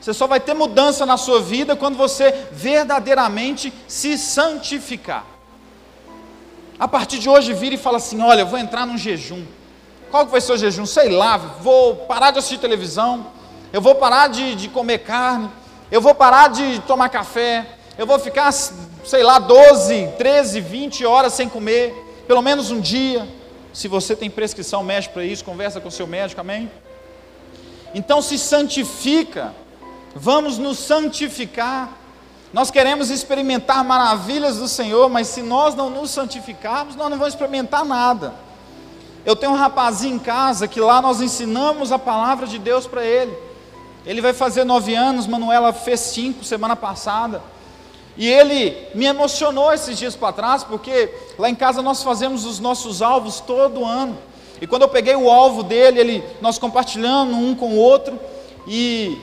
[0.00, 5.33] Você só vai ter mudança na sua vida quando você verdadeiramente se santificar.
[6.78, 9.44] A partir de hoje vira e fala assim: olha, eu vou entrar num jejum.
[10.10, 10.86] Qual que vai ser o jejum?
[10.86, 13.26] Sei lá, vou parar de assistir televisão,
[13.72, 15.50] eu vou parar de, de comer carne,
[15.90, 17.66] eu vou parar de tomar café,
[17.98, 23.26] eu vou ficar, sei lá, 12, 13, 20 horas sem comer pelo menos um dia.
[23.72, 26.70] Se você tem prescrição médica para isso, conversa com seu médico, amém?
[27.94, 29.54] Então se santifica,
[30.14, 31.92] vamos nos santificar.
[32.54, 37.34] Nós queremos experimentar maravilhas do Senhor, mas se nós não nos santificarmos, nós não vamos
[37.34, 38.32] experimentar nada.
[39.26, 43.04] Eu tenho um rapazinho em casa que lá nós ensinamos a palavra de Deus para
[43.04, 43.36] ele.
[44.06, 47.42] Ele vai fazer nove anos, Manuela fez cinco semana passada.
[48.16, 52.60] E ele me emocionou esses dias para trás, porque lá em casa nós fazemos os
[52.60, 54.16] nossos alvos todo ano.
[54.60, 58.16] E quando eu peguei o alvo dele, ele, nós compartilhando um com o outro,
[58.64, 59.18] e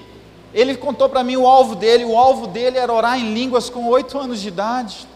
[0.53, 2.03] ele contou para mim o alvo dele.
[2.03, 5.07] O alvo dele era orar em línguas com oito anos de idade.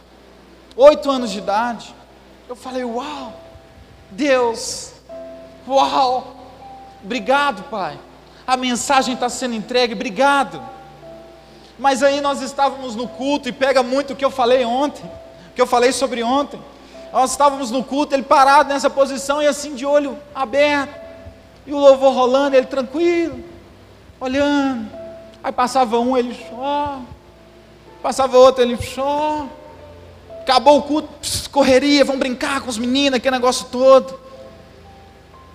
[0.75, 1.93] Oito anos de idade.
[2.47, 3.33] Eu falei, uau,
[4.11, 4.93] Deus,
[5.67, 6.35] uau,
[7.03, 7.97] obrigado, Pai.
[8.45, 10.61] A mensagem está sendo entregue, obrigado.
[11.77, 15.03] Mas aí nós estávamos no culto e pega muito o que eu falei ontem,
[15.49, 16.61] o que eu falei sobre ontem.
[17.11, 20.93] Nós estávamos no culto, ele parado nessa posição e assim de olho aberto,
[21.65, 23.43] e o louvor rolando, ele tranquilo,
[24.19, 25.04] olhando.
[25.45, 27.01] Aí passava um, ele só,
[28.01, 29.47] passava outro, ele só.
[30.41, 31.07] Acabou o culto,
[31.51, 34.19] correria, vamos brincar com os meninos, aquele negócio todo.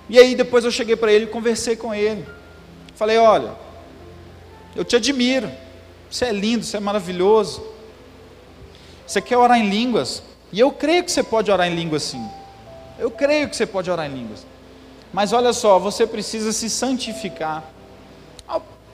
[0.09, 2.25] E aí depois eu cheguei para ele conversei com ele.
[2.95, 3.51] Falei, olha,
[4.77, 5.51] eu te admiro.
[6.09, 7.61] Você é lindo, você é maravilhoso.
[9.05, 10.23] Você quer orar em línguas?
[10.53, 12.25] E eu creio que você pode orar em línguas sim.
[12.97, 14.47] Eu creio que você pode orar em línguas.
[15.13, 17.65] Mas olha só, você precisa se santificar.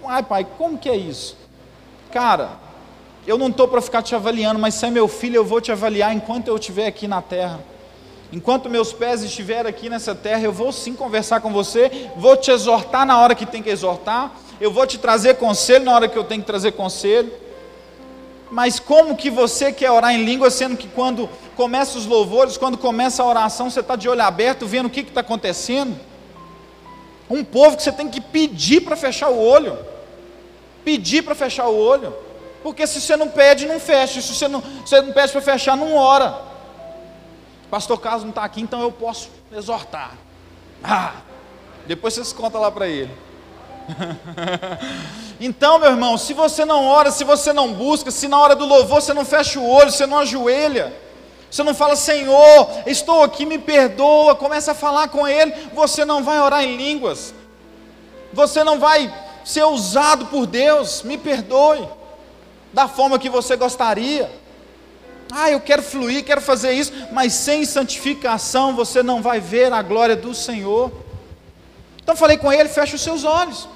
[0.09, 1.37] Ai, pai, como que é isso?
[2.12, 2.51] Cara,
[3.27, 5.73] eu não estou para ficar te avaliando, mas se é meu filho, eu vou te
[5.73, 7.61] avaliar enquanto eu estiver aqui na terra.
[8.33, 12.51] Enquanto meus pés estiverem aqui nessa terra, eu vou sim conversar com você, vou te
[12.51, 16.16] exortar na hora que tem que exortar, eu vou te trazer conselho na hora que
[16.16, 17.33] eu tenho que trazer conselho.
[18.51, 22.79] Mas como que você quer orar em língua, sendo que quando começa os louvores, quando
[22.79, 25.99] começa a oração, você está de olho aberto, vendo o que está acontecendo?
[27.29, 29.77] Um povo que você tem que pedir para fechar o olho.
[30.87, 32.14] Pedir para fechar o olho.
[32.62, 34.22] Porque se você não pede, não fecha.
[34.22, 36.40] Se você não, você não pede para fechar, não ora.
[37.68, 40.12] Pastor Carlos não está aqui, então eu posso exortar.
[40.85, 41.14] Ah,
[41.88, 43.11] depois vocês contam lá para ele.
[45.40, 48.64] então, meu irmão, se você não ora, se você não busca, se na hora do
[48.64, 50.94] louvor você não fecha o olho, você não ajoelha,
[51.51, 56.22] você não fala, Senhor, estou aqui, me perdoa, começa a falar com Ele, você não
[56.22, 57.35] vai orar em línguas,
[58.33, 59.12] você não vai
[59.47, 61.89] ser usado por Deus, me perdoe,
[62.73, 64.29] da forma que você gostaria.
[65.31, 69.81] Ah, eu quero fluir, quero fazer isso, mas sem santificação você não vai ver a
[69.83, 70.91] glória do Senhor.
[72.03, 73.69] Então falei com ele, fecha os seus olhos.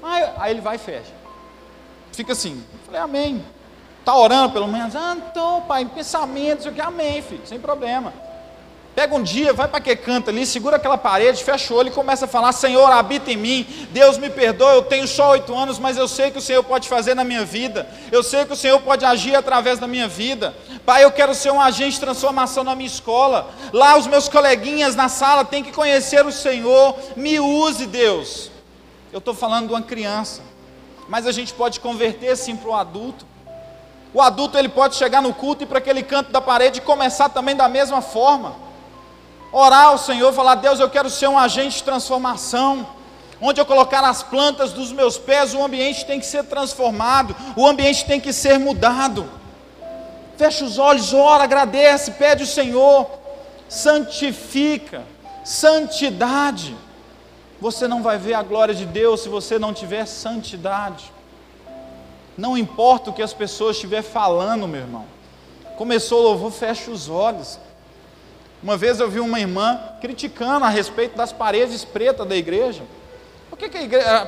[0.00, 1.12] Aí, aí ele vai e fecha.
[2.12, 2.64] Fica assim.
[2.86, 3.44] Falei, amém.
[3.98, 4.94] Está orando pelo menos?
[4.94, 6.80] Ah, então, pai, pensamentos, o que?
[6.80, 8.12] Amém, filho, sem problema.
[8.98, 11.92] Pega um dia, vai para que canta ali, segura aquela parede, fecha o olho e
[11.92, 13.64] começa a falar: Senhor, habita em mim.
[13.92, 16.88] Deus me perdoa, eu tenho só oito anos, mas eu sei que o Senhor pode
[16.88, 17.88] fazer na minha vida.
[18.10, 20.52] Eu sei que o Senhor pode agir através da minha vida.
[20.84, 23.48] Pai, eu quero ser um agente de transformação na minha escola.
[23.72, 26.96] Lá os meus coleguinhas na sala têm que conhecer o Senhor.
[27.14, 28.50] Me use, Deus.
[29.12, 30.42] Eu estou falando de uma criança,
[31.08, 33.24] mas a gente pode converter sim para o adulto.
[34.12, 37.28] O adulto ele pode chegar no culto e para aquele canto da parede e começar
[37.28, 38.66] também da mesma forma.
[39.52, 42.86] Orar ao Senhor, falar: Deus, eu quero ser um agente de transformação.
[43.40, 47.66] Onde eu colocar as plantas dos meus pés, o ambiente tem que ser transformado, o
[47.66, 49.30] ambiente tem que ser mudado.
[50.36, 53.08] Fecha os olhos, ora, agradece, pede o Senhor,
[53.68, 55.04] santifica,
[55.44, 56.76] santidade.
[57.60, 61.12] Você não vai ver a glória de Deus se você não tiver santidade.
[62.36, 65.04] Não importa o que as pessoas estiver falando, meu irmão.
[65.76, 67.58] Começou o louvor, fecha os olhos.
[68.62, 72.82] Uma vez eu vi uma irmã criticando a respeito das paredes pretas da igreja.
[73.48, 73.78] Por que, que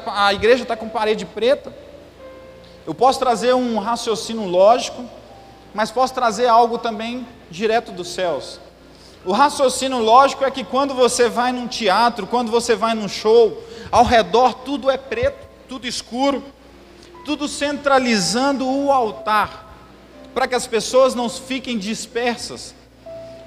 [0.07, 1.75] a igreja está com parede preta?
[2.87, 5.05] Eu posso trazer um raciocínio lógico,
[5.75, 8.61] mas posso trazer algo também direto dos céus.
[9.25, 13.63] O raciocínio lógico é que quando você vai num teatro, quando você vai num show,
[13.91, 16.43] ao redor tudo é preto, tudo escuro
[17.25, 19.73] tudo centralizando o altar,
[20.35, 22.75] para que as pessoas não fiquem dispersas.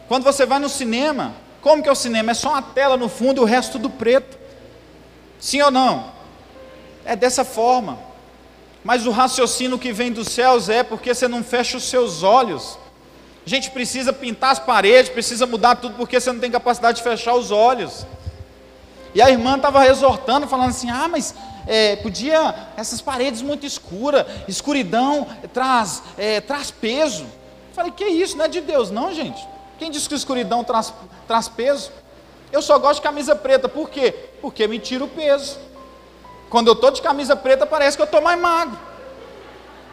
[0.08, 2.32] Quando você vai no cinema, como que é o cinema?
[2.32, 4.38] É só uma tela no fundo e o resto tudo preto.
[5.40, 6.12] Sim ou não?
[7.06, 7.98] É dessa forma.
[8.84, 12.78] Mas o raciocínio que vem dos céus é porque você não fecha os seus olhos.
[13.46, 17.04] A gente precisa pintar as paredes, precisa mudar tudo porque você não tem capacidade de
[17.04, 18.06] fechar os olhos.
[19.16, 21.34] E a irmã estava exortando, falando assim: ah, mas
[21.66, 27.24] é, podia, essas paredes muito escuras, escuridão traz, é, traz peso.
[27.24, 29.53] Eu falei, que isso, não é de Deus, não, gente.
[29.78, 30.94] Quem disse que escuridão traz,
[31.28, 31.92] traz peso?
[32.52, 34.14] Eu só gosto de camisa preta, por quê?
[34.42, 35.58] Porque me tira o peso.
[36.50, 38.78] Quando eu estou de camisa preta, parece que eu estou mais magro.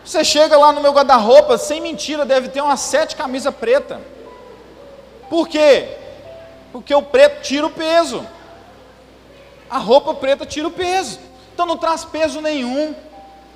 [0.05, 3.99] Você chega lá no meu guarda-roupa, sem mentira, deve ter umas sete camisas pretas.
[5.29, 5.97] Por quê?
[6.73, 8.27] Porque o preto tira o peso.
[9.71, 11.19] A roupa preta tira o peso.
[11.55, 12.95] Então não traz peso nenhum.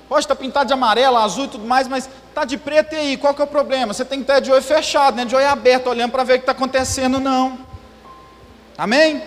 [0.07, 3.17] Pode estar pintado de amarelo, azul e tudo mais, mas está de preto e aí,
[3.17, 3.93] qual que é o problema?
[3.93, 5.25] Você tem que estar de olho fechado, né?
[5.25, 7.57] de olho aberto, olhando para ver o que está acontecendo, não.
[8.77, 9.23] Amém?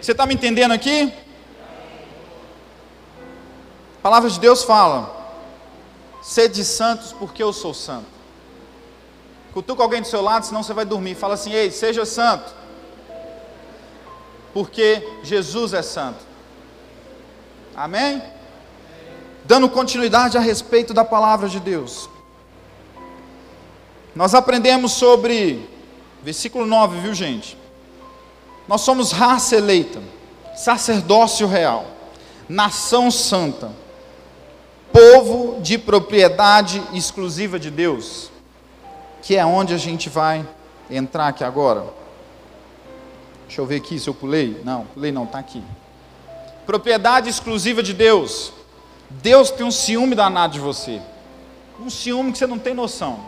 [0.00, 1.12] Você está me entendendo aqui?
[3.98, 5.14] A palavra de Deus fala:
[6.22, 8.06] sede santos porque eu sou santo.
[9.54, 11.14] Cutuca alguém do seu lado, senão você vai dormir.
[11.14, 12.54] Fala assim: ei, seja santo,
[14.52, 16.20] porque Jesus é santo.
[17.74, 18.22] Amém?
[19.50, 22.08] Dando continuidade a respeito da palavra de Deus.
[24.14, 25.68] Nós aprendemos sobre,
[26.22, 27.58] versículo 9, viu gente?
[28.68, 30.00] Nós somos raça eleita,
[30.54, 31.84] sacerdócio real,
[32.48, 33.72] nação santa,
[34.92, 38.30] povo de propriedade exclusiva de Deus,
[39.20, 40.48] que é onde a gente vai
[40.88, 41.86] entrar aqui agora.
[43.48, 44.60] Deixa eu ver aqui se eu pulei.
[44.64, 45.60] Não, pulei não, está aqui
[46.70, 48.52] propriedade exclusiva de Deus.
[49.10, 51.00] Deus tem um ciúme danado de você.
[51.80, 53.18] Um ciúme que você não tem noção.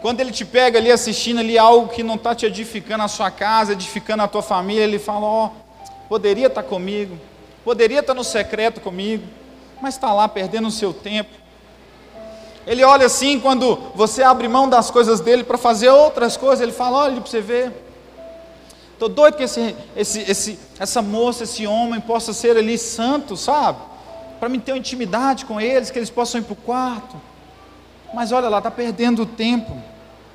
[0.00, 3.30] Quando ele te pega ali assistindo ali algo que não está te edificando a sua
[3.30, 5.50] casa, edificando a tua família, ele fala: Ó, oh,
[6.08, 7.18] poderia estar tá comigo,
[7.64, 9.24] poderia estar tá no secreto comigo,
[9.80, 11.30] mas está lá perdendo o seu tempo.
[12.66, 16.72] Ele olha assim quando você abre mão das coisas dele para fazer outras coisas, ele
[16.72, 17.72] fala: olha para você ver.
[18.94, 23.91] Estou doido que esse, esse, esse, essa moça, esse homem possa ser ali santo, sabe?
[24.42, 27.14] Para mim ter uma intimidade com eles, que eles possam ir para o quarto.
[28.12, 29.80] Mas olha lá, está perdendo o tempo.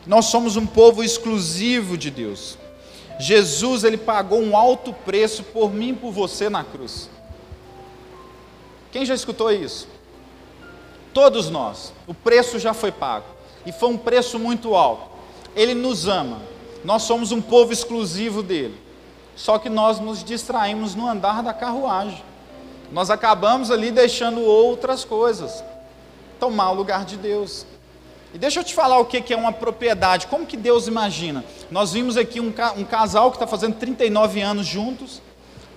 [0.06, 2.58] Nós somos um povo exclusivo de Deus.
[3.20, 7.10] Jesus, ele pagou um alto preço por mim e por você na cruz.
[8.94, 9.90] Quem já escutou isso?
[11.14, 11.92] Todos nós.
[12.08, 13.26] O preço já foi pago.
[13.66, 15.10] E foi um preço muito alto.
[15.54, 16.40] Ele nos ama
[16.88, 18.80] nós somos um povo exclusivo dele.
[19.36, 22.24] Só que nós nos distraímos no andar da carruagem.
[22.92, 25.64] Nós acabamos ali deixando outras coisas
[26.40, 27.66] tomar o lugar de Deus.
[28.34, 31.44] E deixa eu te falar o que é uma propriedade, como que Deus imagina.
[31.72, 35.22] Nós vimos aqui um, um casal que está fazendo 39 anos juntos,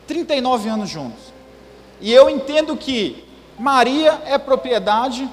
[0.06, 1.32] 39 anos juntos.
[2.00, 3.24] E eu entendo que
[3.58, 5.28] Maria é propriedade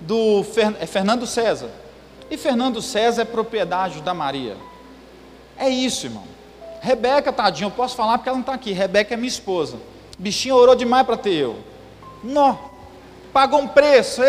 [0.00, 0.44] do
[0.80, 1.70] é Fernando César,
[2.30, 4.56] e Fernando César é propriedade da Maria.
[5.56, 6.24] É isso, irmão.
[6.80, 8.72] Rebeca, tadinho, eu posso falar porque ela não está aqui.
[8.72, 9.78] Rebeca é minha esposa.
[10.18, 11.56] Bichinho orou demais para ter eu.
[12.22, 12.56] Nó.
[13.32, 14.22] Pagou um preço.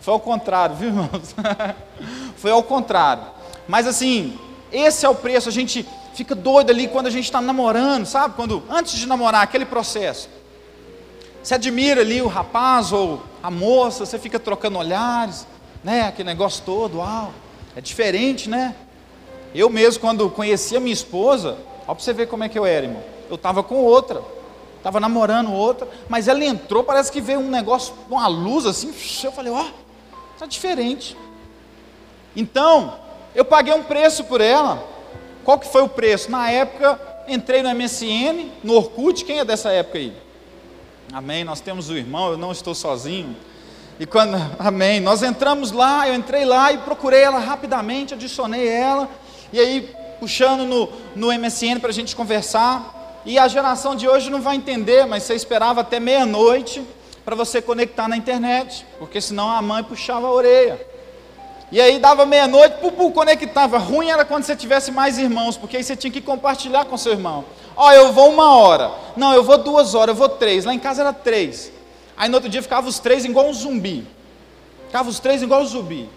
[0.00, 1.34] Foi ao contrário, viu, irmãos?
[2.36, 3.24] Foi ao contrário.
[3.66, 4.38] Mas assim,
[4.70, 5.48] esse é o preço.
[5.48, 8.34] A gente fica doido ali quando a gente está namorando, sabe?
[8.36, 10.28] Quando antes de namorar, aquele processo.
[11.42, 15.46] Você admira ali o rapaz ou a moça, você fica trocando olhares,
[15.82, 16.02] né?
[16.02, 17.32] Aquele negócio todo, uau.
[17.76, 18.74] É diferente, né?
[19.54, 22.64] Eu mesmo, quando conheci a minha esposa, ó para você ver como é que eu
[22.64, 23.02] era, irmão.
[23.28, 24.22] Eu estava com outra,
[24.84, 28.92] estava namorando outra, mas ela entrou, parece que veio um negócio, uma luz assim,
[29.24, 29.64] eu falei, ó,
[30.34, 31.16] Está diferente.
[32.34, 32.98] Então,
[33.34, 34.84] eu paguei um preço por ela.
[35.44, 36.30] Qual que foi o preço?
[36.30, 40.12] Na época, entrei no MSN, no Orkut, quem é dessa época aí?
[41.12, 43.36] Amém, nós temos o irmão, eu não estou sozinho.
[44.00, 49.08] E quando, amém, nós entramos lá, eu entrei lá e procurei ela rapidamente, adicionei ela,
[49.52, 52.93] e aí puxando no, no MSN para a gente conversar.
[53.24, 56.82] E a geração de hoje não vai entender, mas você esperava até meia-noite
[57.24, 60.94] para você conectar na internet, porque senão a mãe puxava a orelha.
[61.72, 63.78] E aí dava meia-noite, pupu, conectava.
[63.78, 67.12] Ruim era quando você tivesse mais irmãos, porque aí você tinha que compartilhar com seu
[67.12, 67.44] irmão.
[67.74, 68.92] Ó, oh, eu vou uma hora.
[69.16, 70.64] Não, eu vou duas horas, eu vou três.
[70.64, 71.72] Lá em casa era três.
[72.16, 74.06] Aí no outro dia ficava os três igual um zumbi.
[74.86, 76.08] Ficava os três igual um zumbi.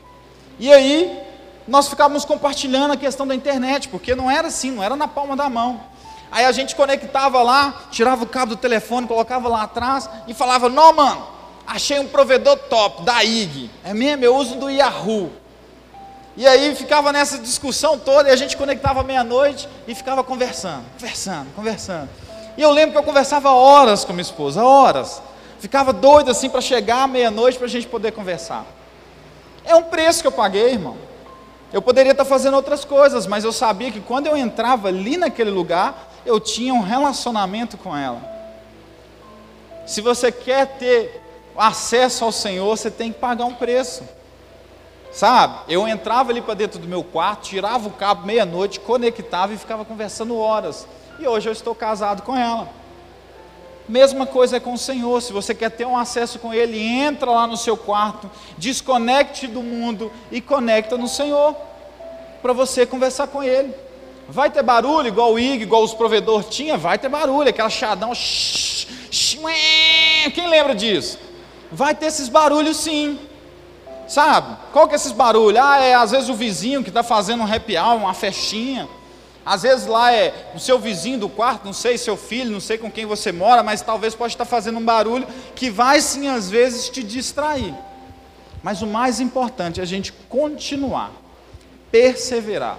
[0.60, 1.18] E aí,
[1.68, 5.36] nós ficávamos compartilhando a questão da internet, porque não era assim, não era na palma
[5.36, 5.80] da mão.
[6.32, 10.70] Aí a gente conectava lá, tirava o cabo do telefone, colocava lá atrás e falava:
[10.70, 11.28] Não, mano,
[11.66, 13.70] achei um provedor top, da IG.
[13.84, 14.24] É mesmo?
[14.24, 15.32] Eu uso do Yahoo.
[16.36, 21.48] E aí ficava nessa discussão toda e a gente conectava meia-noite e ficava conversando, conversando,
[21.56, 22.10] conversando.
[22.56, 25.22] E eu lembro que eu conversava horas com minha esposa, horas.
[25.60, 28.66] Ficava doido assim para chegar meia-noite para a gente poder conversar.
[29.66, 30.96] É um preço que eu paguei, irmão.
[31.74, 35.50] Eu poderia estar fazendo outras coisas, mas eu sabia que quando eu entrava ali naquele
[35.50, 38.22] lugar, eu tinha um relacionamento com ela.
[39.86, 41.24] Se você quer ter
[41.58, 44.04] acesso ao Senhor, você tem que pagar um preço.
[45.12, 45.60] Sabe?
[45.70, 49.86] Eu entrava ali para dentro do meu quarto, tirava o cabo meia-noite, conectava e ficava
[49.86, 50.86] conversando horas.
[51.18, 52.70] E hoje eu estou casado com ela.
[53.88, 55.22] Mesma coisa é com o Senhor.
[55.22, 59.64] Se você quer ter um acesso com Ele, entra lá no seu quarto, desconecte do
[59.64, 61.56] mundo e conecta no Senhor
[62.42, 63.74] para você conversar com Ele.
[64.30, 68.12] Vai ter barulho, igual o IG, igual os provedores tinha, vai ter barulho, aquela chadão.
[70.34, 71.18] quem lembra disso?
[71.72, 73.20] Vai ter esses barulhos sim.
[74.08, 74.58] Sabe?
[74.72, 75.60] Qual que é esses barulhos?
[75.62, 78.88] Ah, é às vezes o vizinho que está fazendo um happy hour, uma festinha.
[79.46, 82.78] Às vezes lá é o seu vizinho do quarto, não sei, seu filho, não sei
[82.78, 86.50] com quem você mora, mas talvez pode estar fazendo um barulho que vai sim às
[86.50, 87.74] vezes te distrair.
[88.62, 91.12] Mas o mais importante é a gente continuar,
[91.90, 92.78] perseverar.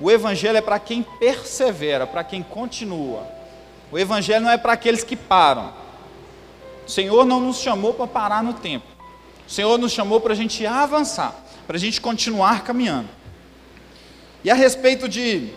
[0.00, 3.26] O Evangelho é para quem persevera, para quem continua.
[3.92, 5.72] O Evangelho não é para aqueles que param.
[6.86, 8.86] O Senhor não nos chamou para parar no tempo.
[9.46, 11.34] O Senhor nos chamou para a gente avançar,
[11.66, 13.08] para a gente continuar caminhando.
[14.42, 15.50] E a respeito de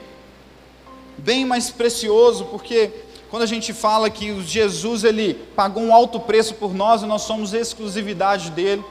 [1.17, 2.91] bem mais precioso, porque
[3.29, 7.21] quando a gente fala que Jesus ele pagou um alto preço por nós e nós
[7.21, 8.83] somos exclusividade dele.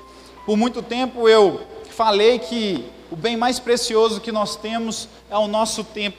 [0.46, 1.60] Por muito tempo eu
[1.90, 6.16] falei que o bem mais precioso que nós temos é o nosso tempo.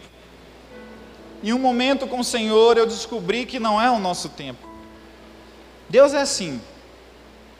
[1.43, 4.69] Em um momento com o Senhor, eu descobri que não é o nosso tempo.
[5.89, 6.61] Deus é assim,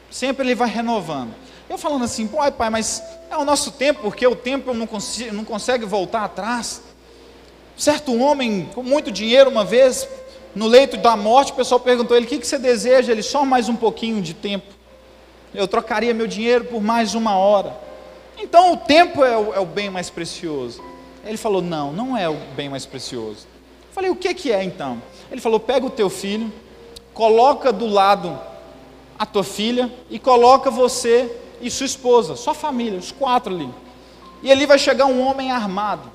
[0.08, 1.34] sempre Ele vai renovando.
[1.68, 5.34] Eu falando assim, pai, pai, mas é o nosso tempo, porque o tempo não, consigo,
[5.34, 6.80] não consegue voltar atrás.
[7.76, 10.08] Certo homem com muito dinheiro, uma vez,
[10.54, 13.10] no leito da morte, o pessoal perguntou ele: o que, que você deseja?
[13.10, 14.72] Ele, só mais um pouquinho de tempo.
[15.52, 17.82] Eu trocaria meu dinheiro por mais uma hora.
[18.44, 20.84] Então o tempo é o, é o bem mais precioso.
[21.24, 23.46] Ele falou: Não, não é o bem mais precioso.
[23.88, 25.02] Eu falei: O que, que é então?
[25.32, 26.52] Ele falou: Pega o teu filho,
[27.14, 28.38] coloca do lado
[29.18, 33.70] a tua filha e coloca você e sua esposa, sua família, os quatro ali.
[34.42, 36.12] E ali vai chegar um homem armado.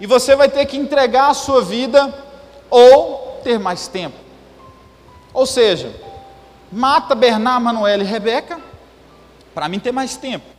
[0.00, 2.14] E você vai ter que entregar a sua vida
[2.70, 4.16] ou ter mais tempo.
[5.34, 5.92] Ou seja,
[6.70, 8.60] mata Bernard, Manuel e Rebeca
[9.52, 10.51] para mim ter mais tempo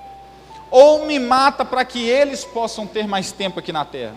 [0.75, 4.15] ou me mata para que eles possam ter mais tempo aqui na terra.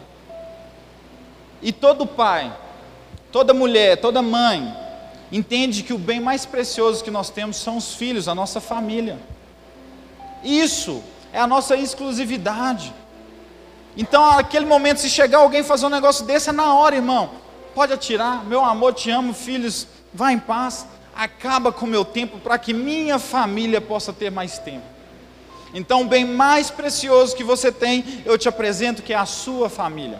[1.61, 2.51] E todo pai,
[3.31, 4.75] toda mulher, toda mãe,
[5.31, 9.19] entende que o bem mais precioso que nós temos são os filhos, a nossa família.
[10.42, 12.90] Isso é a nossa exclusividade.
[13.95, 17.33] Então, naquele momento, se chegar alguém fazer um negócio desse, é na hora, irmão.
[17.75, 20.87] Pode atirar, meu amor, te amo, filhos, vá em paz.
[21.14, 24.96] Acaba com o meu tempo para que minha família possa ter mais tempo.
[25.77, 29.68] Então, o bem mais precioso que você tem, eu te apresento que é a sua
[29.68, 30.18] família.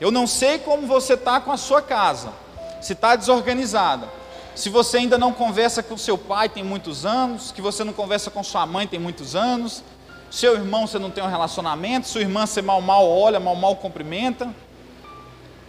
[0.00, 2.32] Eu não sei como você está com a sua casa,
[2.80, 4.08] se está desorganizada,
[4.54, 8.30] se você ainda não conversa com seu pai tem muitos anos, que você não conversa
[8.30, 9.82] com sua mãe tem muitos anos,
[10.30, 13.74] seu irmão você não tem um relacionamento, sua irmã você mal mal olha, mal mal
[13.74, 14.54] cumprimenta.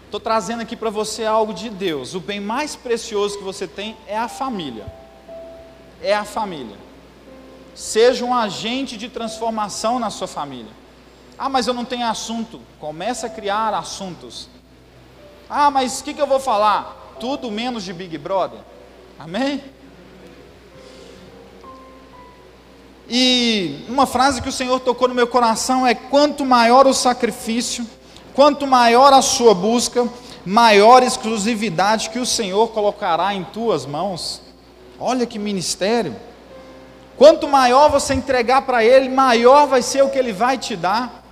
[0.05, 2.13] Estou trazendo aqui para você algo de Deus.
[2.13, 4.85] O bem mais precioso que você tem é a família.
[5.99, 6.86] É a família.
[7.77, 10.71] Seja um agente de transformação na sua família.
[11.37, 12.59] Ah, mas eu não tenho assunto.
[12.79, 14.49] Comece a criar assuntos.
[15.47, 17.13] Ah, mas o que, que eu vou falar?
[17.19, 18.61] Tudo menos de Big Brother.
[19.19, 19.63] Amém?
[23.07, 27.85] E uma frase que o Senhor tocou no meu coração é: quanto maior o sacrifício,
[28.33, 30.09] quanto maior a sua busca,
[30.43, 34.41] maior exclusividade que o Senhor colocará em tuas mãos.
[34.99, 36.15] Olha que ministério.
[37.17, 41.23] Quanto maior você entregar para Ele, maior vai ser o que Ele vai te dar.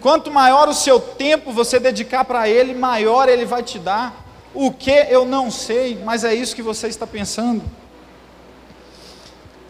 [0.00, 4.14] Quanto maior o seu tempo você dedicar para Ele, maior Ele vai te dar.
[4.52, 7.62] O que eu não sei, mas é isso que você está pensando.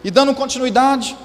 [0.03, 1.17] E dando continuidade,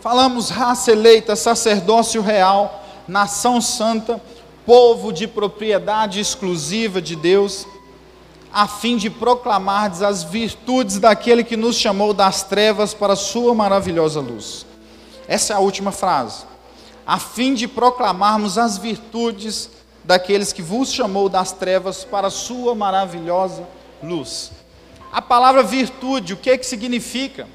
[0.00, 4.22] falamos raça eleita, sacerdócio real, nação santa,
[4.64, 7.66] povo de propriedade exclusiva de Deus,
[8.52, 13.54] a fim de proclamar as virtudes daquele que nos chamou das trevas para a sua
[13.54, 14.66] maravilhosa luz.
[15.28, 16.44] Essa é a última frase.
[17.06, 19.70] A fim de proclamarmos as virtudes
[20.02, 23.66] daqueles que vos chamou das trevas para a sua maravilhosa
[24.02, 24.50] luz.
[25.12, 27.48] A palavra virtude, o que é que significa?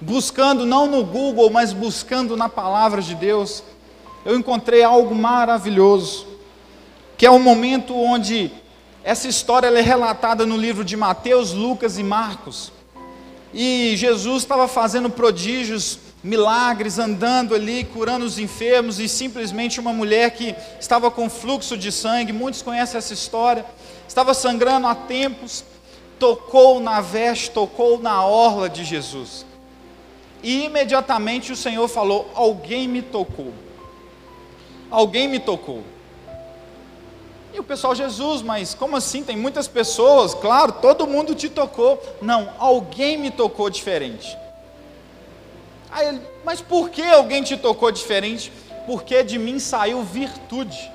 [0.00, 3.62] Buscando não no Google, mas buscando na palavra de Deus,
[4.24, 6.26] eu encontrei algo maravilhoso,
[7.16, 8.50] que é o um momento onde
[9.04, 12.72] essa história é relatada no livro de Mateus, Lucas e Marcos.
[13.52, 20.30] E Jesus estava fazendo prodígios, milagres, andando ali, curando os enfermos, e simplesmente uma mulher
[20.30, 23.66] que estava com fluxo de sangue, muitos conhecem essa história,
[24.06, 25.64] estava sangrando há tempos,
[26.18, 29.44] tocou na veste, tocou na orla de Jesus.
[30.42, 33.52] E imediatamente o Senhor falou: Alguém me tocou.
[34.90, 35.82] Alguém me tocou.
[37.52, 39.22] E o pessoal, Jesus, mas como assim?
[39.22, 42.02] Tem muitas pessoas, claro, todo mundo te tocou.
[42.22, 44.38] Não, alguém me tocou diferente.
[45.90, 48.50] Aí ele, mas por que alguém te tocou diferente?
[48.86, 50.90] Porque de mim saiu virtude.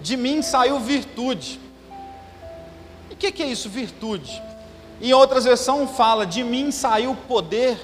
[0.00, 1.60] De mim saiu virtude.
[3.10, 4.42] E o que, que é isso, virtude?
[5.00, 7.78] Em outras versões fala, de mim saiu poder.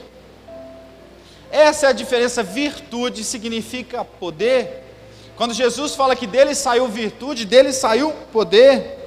[1.51, 4.84] Essa é a diferença, virtude significa poder,
[5.37, 9.01] quando Jesus fala que dele saiu virtude, dele saiu poder.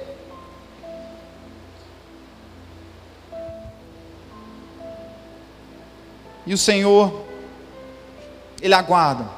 [6.46, 7.24] E o Senhor,
[8.60, 9.28] Ele aguarda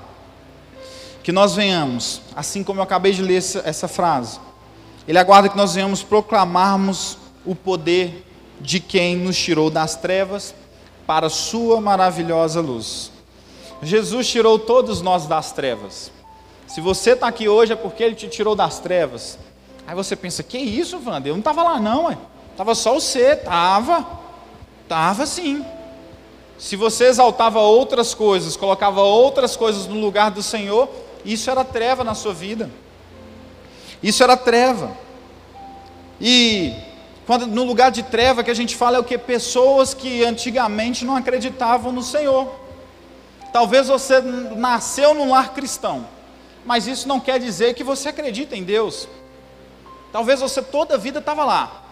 [1.23, 4.41] que nós venhamos, assim como eu acabei de ler essa, frase,
[5.07, 8.27] Ele aguarda que nós venhamos proclamarmos o poder
[8.61, 10.55] de quem nos tirou das trevas
[11.07, 13.13] para a Sua maravilhosa luz.
[13.83, 16.13] Jesus tirou todos nós das trevas.
[16.71, 19.37] Se você está aqui hoje é porque ele te tirou das trevas.
[19.85, 21.31] Aí você pensa, que isso, Wander?
[21.31, 22.17] Eu não estava lá não, ué.
[22.53, 24.07] Estava só você, estava.
[24.85, 25.65] Estava sim.
[26.57, 30.89] Se você exaltava outras coisas, colocava outras coisas no lugar do Senhor,
[31.25, 32.71] isso era treva na sua vida.
[34.01, 34.93] Isso era treva.
[36.21, 36.73] E
[37.27, 41.05] quando no lugar de treva que a gente fala é o que pessoas que antigamente
[41.05, 42.47] não acreditavam no Senhor.
[43.53, 46.07] Talvez você nasceu num lar cristão
[46.65, 49.09] mas isso não quer dizer que você acredita em Deus.
[50.13, 51.85] Talvez você toda a vida estava lá,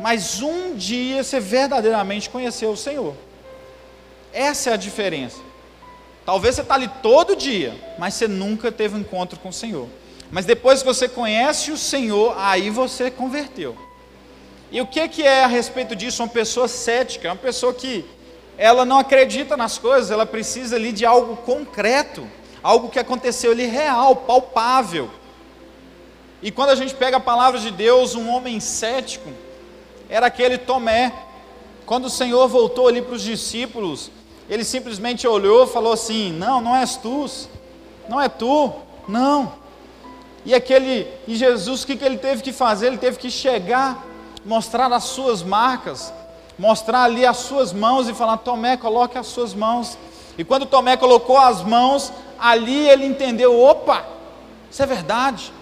[0.00, 3.14] mas um dia você verdadeiramente conheceu o Senhor.
[4.32, 5.38] Essa é a diferença.
[6.24, 9.88] Talvez você está ali todo dia, mas você nunca teve um encontro com o Senhor.
[10.30, 13.76] Mas depois que você conhece o Senhor, aí você converteu.
[14.72, 16.22] E o que, que é a respeito disso?
[16.22, 18.04] Uma pessoa cética, uma pessoa que
[18.56, 22.26] ela não acredita nas coisas, ela precisa ali de algo concreto
[22.64, 25.10] algo que aconteceu ali real, palpável.
[26.42, 29.28] E quando a gente pega a palavra de Deus, um homem cético
[30.08, 31.12] era aquele Tomé.
[31.84, 34.10] Quando o Senhor voltou ali para os discípulos,
[34.48, 37.26] ele simplesmente olhou e falou assim: Não, não és tu,
[38.08, 38.72] não é tu,
[39.06, 39.52] não.
[40.42, 42.86] E aquele, e Jesus, o que, que ele teve que fazer?
[42.86, 44.06] Ele teve que chegar,
[44.42, 46.12] mostrar as suas marcas,
[46.58, 49.98] mostrar ali as suas mãos e falar: Tomé, coloque as suas mãos.
[50.38, 54.04] E quando Tomé colocou as mãos, ali ele entendeu: opa,
[54.70, 55.52] isso é verdade,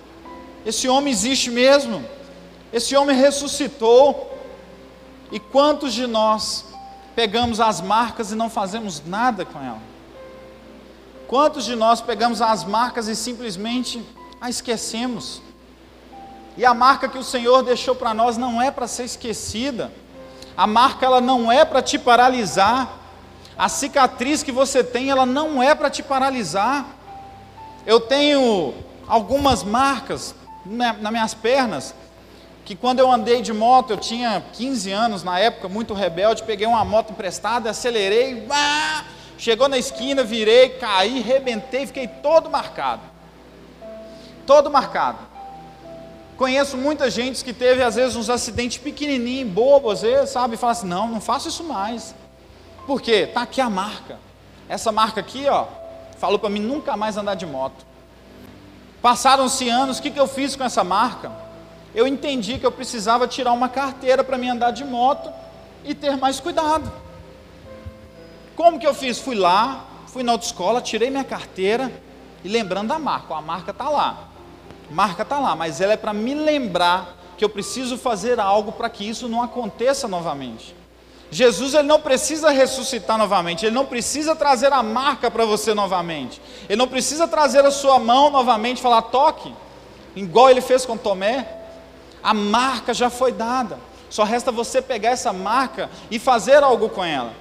[0.65, 2.05] esse homem existe mesmo,
[2.73, 4.31] esse homem ressuscitou.
[5.31, 6.67] E quantos de nós
[7.15, 9.81] pegamos as marcas e não fazemos nada com ela?
[11.27, 14.07] Quantos de nós pegamos as marcas e simplesmente
[14.39, 15.41] a esquecemos?
[16.57, 19.91] E a marca que o Senhor deixou para nós não é para ser esquecida.
[20.55, 23.02] A marca ela não é para te paralisar.
[23.57, 26.87] A cicatriz que você tem, ela não é para te paralisar.
[27.87, 28.75] Eu tenho
[29.07, 30.35] algumas marcas
[30.65, 31.95] nas minhas pernas,
[32.65, 36.67] que quando eu andei de moto, eu tinha 15 anos na época, muito rebelde, peguei
[36.67, 39.05] uma moto emprestada, acelerei, ah,
[39.37, 43.03] chegou na esquina, virei, caí, rebentei, fiquei todo marcado.
[44.47, 45.19] Todo marcado.
[46.37, 50.59] Conheço muita gente que teve às vezes uns acidentes pequenininhos, bobos, às vezes, sabe, e
[50.59, 52.15] fala assim: "Não, não faço isso mais".
[52.87, 53.27] Por quê?
[53.29, 54.19] Está aqui a marca.
[54.69, 55.67] Essa marca aqui, ó,
[56.19, 57.85] falou para mim nunca mais andar de moto.
[59.01, 61.33] Passaram-se anos, o que, que eu fiz com essa marca?
[61.95, 65.31] Eu entendi que eu precisava tirar uma carteira para me andar de moto
[65.85, 66.91] e ter mais cuidado.
[68.57, 69.19] Como que eu fiz?
[69.19, 71.93] Fui lá, fui na autoescola, tirei minha carteira
[72.45, 73.35] e lembrando da marca.
[73.35, 74.29] A marca está lá.
[74.91, 78.73] A marca está lá, mas ela é para me lembrar que eu preciso fazer algo
[78.73, 80.75] para que isso não aconteça novamente.
[81.33, 86.43] Jesus ele não precisa ressuscitar novamente, ele não precisa trazer a marca para você novamente,
[86.69, 89.51] ele não precisa trazer a sua mão novamente e falar toque,
[90.15, 91.49] igual ele fez com Tomé.
[92.23, 93.79] A marca já foi dada,
[94.11, 97.33] só resta você pegar essa marca e fazer algo com ela.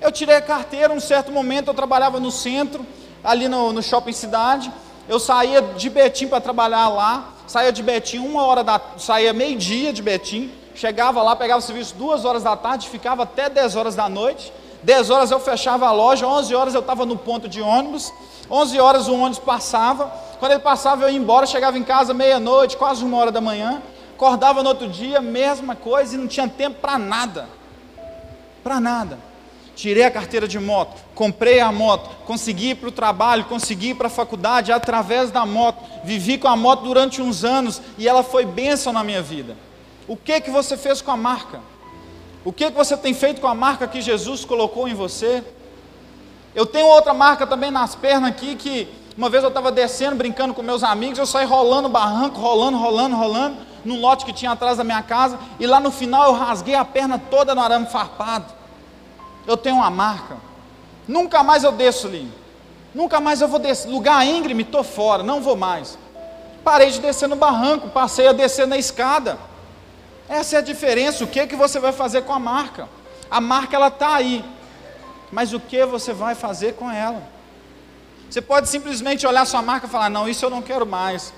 [0.00, 2.86] Eu tirei a carteira, um certo momento eu trabalhava no centro,
[3.22, 4.72] ali no, no shopping cidade,
[5.06, 9.58] eu saía de Betim para trabalhar lá, saía de Betim uma hora da, saía meio
[9.58, 13.76] dia de Betim, chegava lá, pegava o serviço duas horas da tarde, ficava até 10
[13.76, 14.52] horas da noite.
[14.82, 18.12] 10 horas eu fechava a loja, 11 horas eu estava no ponto de ônibus,
[18.50, 20.10] 11 horas o ônibus passava.
[20.38, 23.82] Quando ele passava, eu ia embora, chegava em casa meia-noite, quase uma hora da manhã.
[24.14, 27.48] Acordava no outro dia, mesma coisa, e não tinha tempo para nada.
[28.62, 29.18] Para nada.
[29.74, 33.94] Tirei a carteira de moto, comprei a moto, consegui ir para o trabalho, consegui ir
[33.94, 35.82] para a faculdade através da moto.
[36.04, 39.56] Vivi com a moto durante uns anos e ela foi bênção na minha vida.
[40.10, 41.60] O que que você fez com a marca?
[42.44, 45.40] O que que você tem feito com a marca que Jesus colocou em você?
[46.52, 50.52] Eu tenho outra marca também nas pernas aqui que uma vez eu estava descendo, brincando
[50.52, 54.78] com meus amigos, eu saí rolando barranco, rolando, rolando, rolando, num lote que tinha atrás
[54.78, 58.52] da minha casa, e lá no final eu rasguei a perna toda no arame farpado.
[59.46, 60.38] Eu tenho uma marca.
[61.06, 62.28] Nunca mais eu desço ali.
[62.92, 63.88] Nunca mais eu vou descer.
[63.88, 65.96] Lugar íngreme, estou fora, não vou mais.
[66.64, 69.38] Parei de descer no barranco, passei a descer na escada.
[70.30, 71.24] Essa é a diferença.
[71.24, 72.88] O que, é que você vai fazer com a marca?
[73.28, 74.44] A marca ela está aí,
[75.32, 77.20] mas o que você vai fazer com ela?
[78.30, 81.32] Você pode simplesmente olhar sua marca e falar: Não, isso eu não quero mais.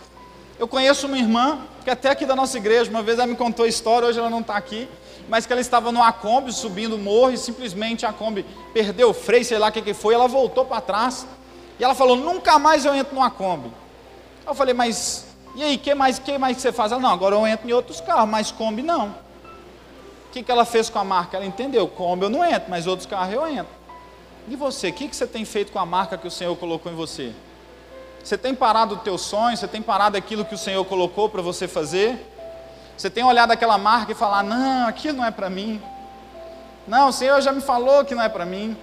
[0.59, 3.65] Eu conheço uma irmã, que até aqui da nossa igreja, uma vez ela me contou
[3.65, 4.87] a história, hoje ela não está aqui,
[5.27, 9.15] mas que ela estava no Kombi subindo o morro e simplesmente a Kombi perdeu o
[9.15, 11.27] freio, sei lá o que, que foi, ela voltou para trás
[11.81, 13.73] e ela falou: Nunca mais eu entro no Kombi.
[14.47, 16.93] Eu falei: Mas e aí, que mais, que mais você faz?
[16.93, 19.09] Ela, não, agora eu entro em outros carros, mas Kombi não.
[19.09, 21.37] O que, que ela fez com a marca?
[21.37, 23.83] Ela entendeu, Kombi eu não entro, mas outros carros eu entro.
[24.49, 26.91] E você, o que, que você tem feito com a marca que o Senhor colocou
[26.91, 27.33] em você?
[28.25, 29.57] Você tem parado o teu sonho?
[29.57, 32.19] Você tem parado aquilo que o Senhor colocou para você fazer?
[32.97, 35.83] Você tem olhado aquela marca e falar, não, aquilo não é para mim.
[36.87, 38.77] Não, o Senhor já me falou que não é para mim.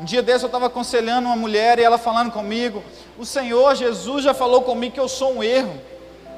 [0.00, 2.82] Um dia desse eu estava aconselhando uma mulher e ela falando comigo,
[3.18, 5.78] o Senhor Jesus já falou comigo que eu sou um erro.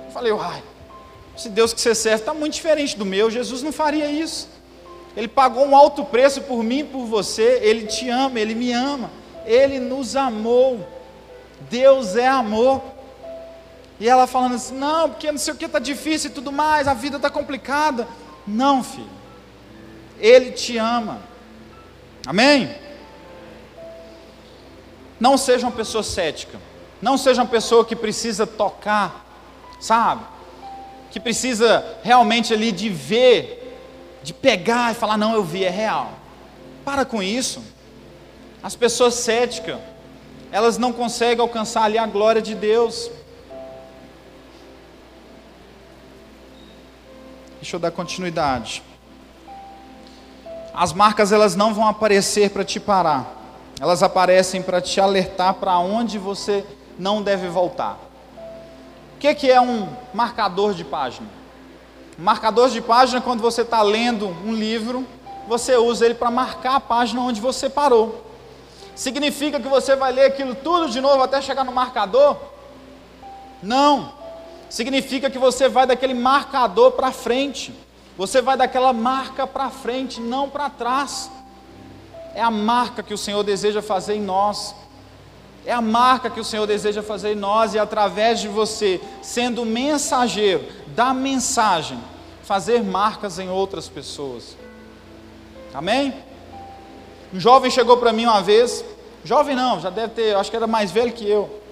[0.07, 0.63] Eu falei, uai,
[1.37, 4.49] esse Deus que você serve está muito diferente do meu, Jesus não faria isso.
[5.17, 8.73] Ele pagou um alto preço por mim e por você, Ele te ama, Ele me
[8.73, 9.11] ama,
[9.47, 10.87] Ele nos amou.
[11.71, 12.83] Deus é amor.
[14.01, 16.89] E ela falando assim, não, porque não sei o que está difícil e tudo mais,
[16.89, 18.09] a vida está complicada.
[18.47, 19.09] Não, filho,
[20.19, 21.21] Ele te ama.
[22.27, 22.84] Amém?
[25.25, 26.61] Não seja uma pessoa cética.
[27.01, 29.25] Não seja uma pessoa que precisa tocar,
[29.81, 30.23] sabe?
[31.11, 33.75] Que precisa realmente ali de ver,
[34.23, 36.13] de pegar e falar: não, eu vi, é real.
[36.85, 37.65] Para com isso.
[38.63, 39.79] As pessoas céticas,
[40.53, 43.11] elas não conseguem alcançar ali a glória de Deus.
[47.63, 48.83] Deixa eu dar continuidade.
[50.75, 53.44] As marcas elas não vão aparecer para te parar.
[53.81, 56.65] Elas aparecem para te alertar para onde você
[56.99, 57.99] não deve voltar.
[59.17, 61.29] O que, que é um marcador de página?
[62.17, 65.07] Marcador de página, quando você está lendo um livro,
[65.49, 68.25] você usa ele para marcar a página onde você parou.
[68.95, 72.37] Significa que você vai ler aquilo tudo de novo até chegar no marcador?
[73.63, 74.13] Não.
[74.71, 77.75] Significa que você vai daquele marcador para frente.
[78.17, 81.31] Você vai daquela marca para frente, não para trás.
[82.35, 84.75] É a marca que o Senhor deseja fazer em nós.
[85.65, 89.65] É a marca que o Senhor deseja fazer em nós e através de você, sendo
[89.65, 91.99] mensageiro da mensagem,
[92.43, 94.57] fazer marcas em outras pessoas.
[95.73, 96.13] Amém?
[97.33, 98.85] Um jovem chegou para mim uma vez,
[99.25, 101.63] jovem não, já deve ter, acho que era mais velho que eu.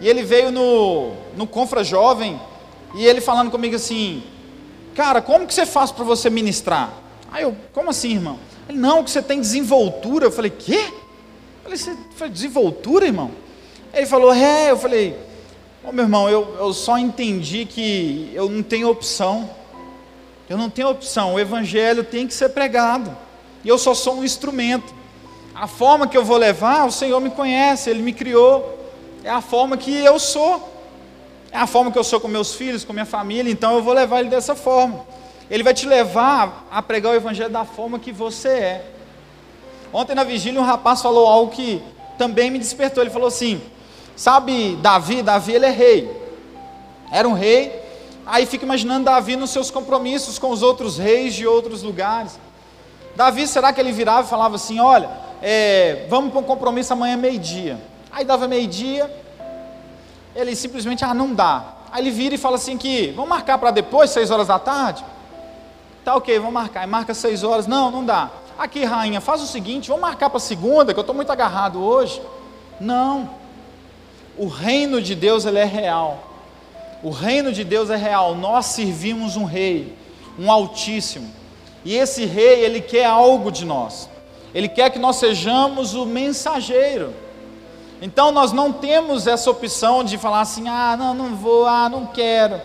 [0.00, 2.40] E ele veio no, no Confra Jovem
[2.94, 4.24] e ele falando comigo assim:
[4.94, 6.92] Cara, como que você faz para você ministrar?
[7.30, 8.38] Aí eu, como assim, irmão?
[8.68, 10.26] Ele, não, que você tem desenvoltura.
[10.26, 10.84] Eu falei, quê?
[10.86, 13.30] Eu falei, você falei, desenvoltura, irmão?
[13.92, 14.70] Ele falou, é.
[14.70, 15.16] Eu falei,
[15.84, 19.50] oh, meu irmão, eu, eu só entendi que eu não tenho opção.
[20.48, 21.34] Eu não tenho opção.
[21.34, 23.16] O evangelho tem que ser pregado.
[23.64, 24.94] E eu só sou um instrumento.
[25.54, 28.78] A forma que eu vou levar, o Senhor me conhece, Ele me criou.
[29.22, 30.72] É a forma que eu sou.
[31.52, 33.92] É a forma que eu sou com meus filhos, com minha família, então eu vou
[33.92, 35.04] levar ele dessa forma.
[35.52, 38.86] Ele vai te levar a pregar o Evangelho da forma que você é.
[39.92, 41.82] Ontem na vigília um rapaz falou algo que
[42.16, 43.02] também me despertou.
[43.02, 43.60] Ele falou assim:
[44.16, 45.20] Sabe Davi?
[45.20, 46.10] Davi ele é rei.
[47.12, 47.70] Era um rei.
[48.24, 52.40] Aí fica imaginando Davi nos seus compromissos com os outros reis de outros lugares.
[53.14, 55.10] Davi, será que ele virava e falava assim: Olha,
[55.42, 57.78] é, vamos para um compromisso amanhã meio-dia.
[58.10, 59.14] Aí dava meio-dia,
[60.34, 61.74] ele simplesmente, ah, não dá.
[61.92, 65.11] Aí ele vira e fala assim que, vamos marcar para depois, seis horas da tarde?
[66.04, 66.84] Tá ok, vamos marcar.
[66.84, 68.30] E marca seis horas, não, não dá.
[68.58, 72.20] Aqui, rainha, faz o seguinte, vamos marcar para segunda, que eu estou muito agarrado hoje.
[72.80, 73.30] Não.
[74.36, 76.32] O reino de Deus, ele é real.
[77.02, 78.34] O reino de Deus é real.
[78.34, 79.96] Nós servimos um rei,
[80.38, 81.30] um altíssimo.
[81.84, 84.08] E esse rei, ele quer algo de nós.
[84.54, 87.14] Ele quer que nós sejamos o mensageiro.
[88.00, 92.06] Então nós não temos essa opção de falar assim: ah, não, não vou, ah, não
[92.06, 92.60] quero.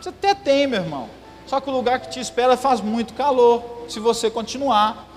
[0.00, 1.17] Você até tem, meu irmão.
[1.48, 3.86] Só que o lugar que te espera faz muito calor.
[3.88, 5.08] Se você continuar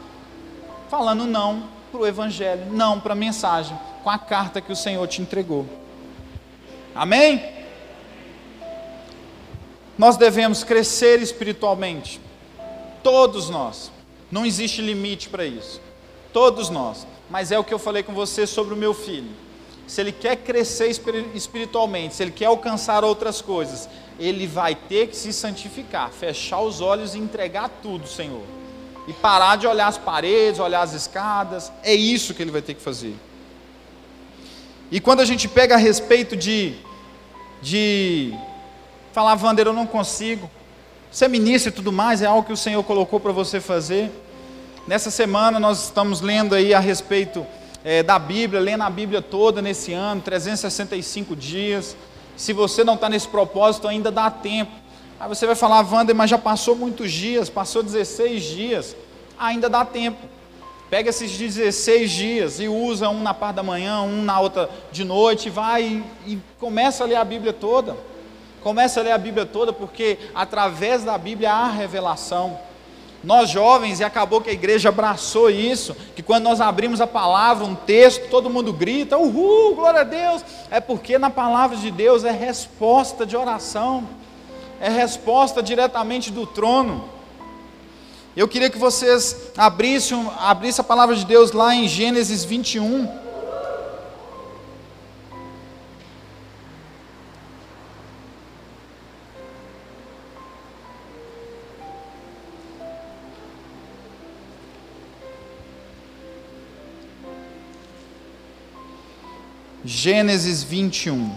[0.90, 5.06] falando não para o Evangelho, não para a mensagem, com a carta que o Senhor
[5.08, 5.66] te entregou.
[6.96, 7.44] Amém?
[9.98, 12.22] Nós devemos crescer espiritualmente.
[13.04, 13.92] Todos nós.
[14.32, 15.82] Não existe limite para isso.
[16.32, 17.06] Todos nós.
[17.30, 19.32] Mas é o que eu falei com você sobre o meu filho
[19.92, 20.90] se ele quer crescer
[21.36, 23.90] espiritualmente, se ele quer alcançar outras coisas,
[24.22, 28.44] ele vai ter que se santificar, fechar os olhos e entregar tudo, Senhor.
[29.08, 31.72] E parar de olhar as paredes, olhar as escadas.
[31.82, 33.16] É isso que ele vai ter que fazer.
[34.92, 36.76] E quando a gente pega a respeito de,
[37.64, 38.32] de
[39.12, 40.50] falar, Wander, eu não consigo.
[41.10, 44.12] Ser ministro e tudo mais é algo que o Senhor colocou para você fazer.
[44.88, 47.46] Nessa semana nós estamos lendo aí a respeito
[47.84, 51.98] é, da Bíblia, lendo a Bíblia toda nesse ano, 365 dias.
[52.42, 54.72] Se você não está nesse propósito, ainda dá tempo.
[55.20, 58.96] Aí você vai falar, Wander, mas já passou muitos dias, passou 16 dias.
[59.38, 60.28] Ainda dá tempo.
[60.89, 65.04] Pega esses 16 dias e usa um na parte da manhã, um na outra de
[65.04, 65.84] noite, vai
[66.26, 67.96] e, e começa a ler a Bíblia toda.
[68.64, 72.58] Começa a ler a Bíblia toda, porque através da Bíblia há revelação.
[73.24, 77.64] Nós jovens, e acabou que a igreja abraçou isso, que quando nós abrimos a palavra,
[77.64, 82.24] um texto, todo mundo grita, uhul, glória a Deus, é porque na palavra de Deus
[82.24, 84.08] é resposta de oração,
[84.80, 87.10] é resposta diretamente do trono.
[88.36, 93.21] Eu queria que vocês abrissem, abrissem a palavra de Deus lá em Gênesis 21.
[110.04, 111.32] Gênesis 21.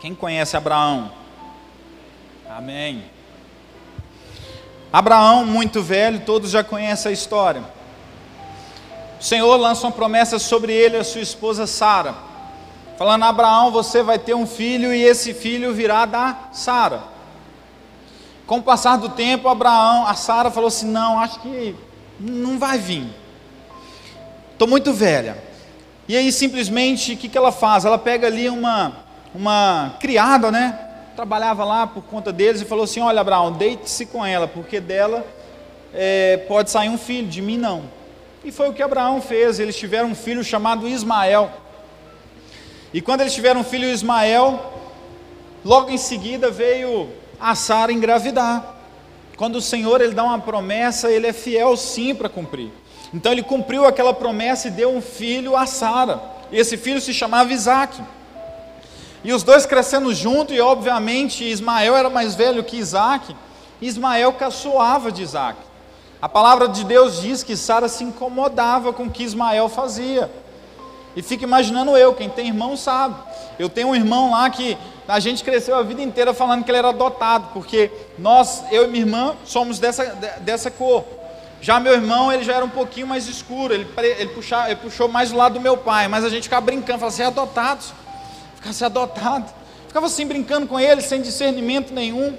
[0.00, 1.12] Quem conhece Abraão?
[2.50, 3.04] Amém.
[4.92, 7.62] Abraão, muito velho, todos já conhecem a história.
[9.20, 12.25] O Senhor lança uma promessa sobre ele e a sua esposa Sara
[12.96, 17.02] falando: Abraão, você vai ter um filho e esse filho virá da Sara.
[18.46, 21.74] Com o passar do tempo, Abraão, a Sara falou assim: Não, acho que
[22.18, 23.06] não vai vir.
[24.52, 25.36] Estou muito velha.
[26.08, 27.84] E aí, simplesmente, o que, que ela faz?
[27.84, 28.92] Ela pega ali uma,
[29.34, 30.78] uma criada, né?
[31.16, 35.26] Trabalhava lá por conta deles e falou assim: Olha, Abraão, deite-se com ela, porque dela
[35.92, 37.84] é, pode sair um filho, de mim não.
[38.44, 39.58] E foi o que Abraão fez.
[39.58, 41.50] Eles tiveram um filho chamado Ismael.
[42.92, 44.72] E quando eles tiveram um filho Ismael,
[45.64, 47.08] logo em seguida veio
[47.40, 48.74] a Sara engravidar.
[49.36, 52.70] Quando o Senhor ele dá uma promessa, ele é fiel sim para cumprir.
[53.12, 56.22] Então ele cumpriu aquela promessa e deu um filho a Sara.
[56.50, 58.00] Esse filho se chamava Isaac.
[59.22, 63.34] E os dois crescendo junto, e obviamente Ismael era mais velho que Isaac.
[63.80, 65.58] Ismael caçoava de Isaac.
[66.22, 70.30] A palavra de Deus diz que Sara se incomodava com o que Ismael fazia.
[71.16, 73.16] E fica imaginando eu, quem tem irmão sabe.
[73.58, 74.76] Eu tenho um irmão lá que
[75.08, 78.86] a gente cresceu a vida inteira falando que ele era adotado, porque nós, eu e
[78.88, 80.04] minha irmã, somos dessa,
[80.40, 81.04] dessa cor.
[81.60, 83.88] Já meu irmão, ele já era um pouquinho mais escuro, ele,
[84.18, 86.98] ele, puxava, ele puxou mais do lado do meu pai, mas a gente ficava brincando,
[86.98, 87.82] falava, é adotado,
[88.54, 89.52] ficava assim, adotado.
[89.88, 92.36] Ficava assim brincando com ele, sem discernimento nenhum.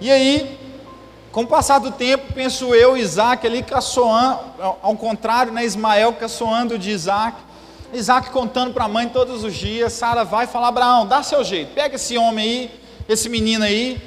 [0.00, 0.56] E aí,
[1.32, 4.40] Com o passar do tempo, penso eu, Isaac ali caçoando,
[4.82, 7.36] ao contrário, né, Ismael caçoando de Isaac.
[7.92, 9.92] Isaac contando para a mãe todos os dias.
[9.92, 14.00] Sara vai falar: Abraão, dá seu jeito, pega esse homem aí, esse menino aí,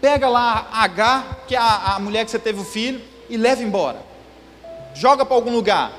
[0.00, 3.36] pega lá a H, que é a, a mulher que você teve o filho, e
[3.36, 4.00] leva embora.
[4.94, 5.92] Joga para algum lugar.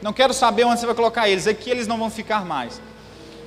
[0.00, 2.80] Não quero saber onde você vai colocar eles, aqui eles não vão ficar mais.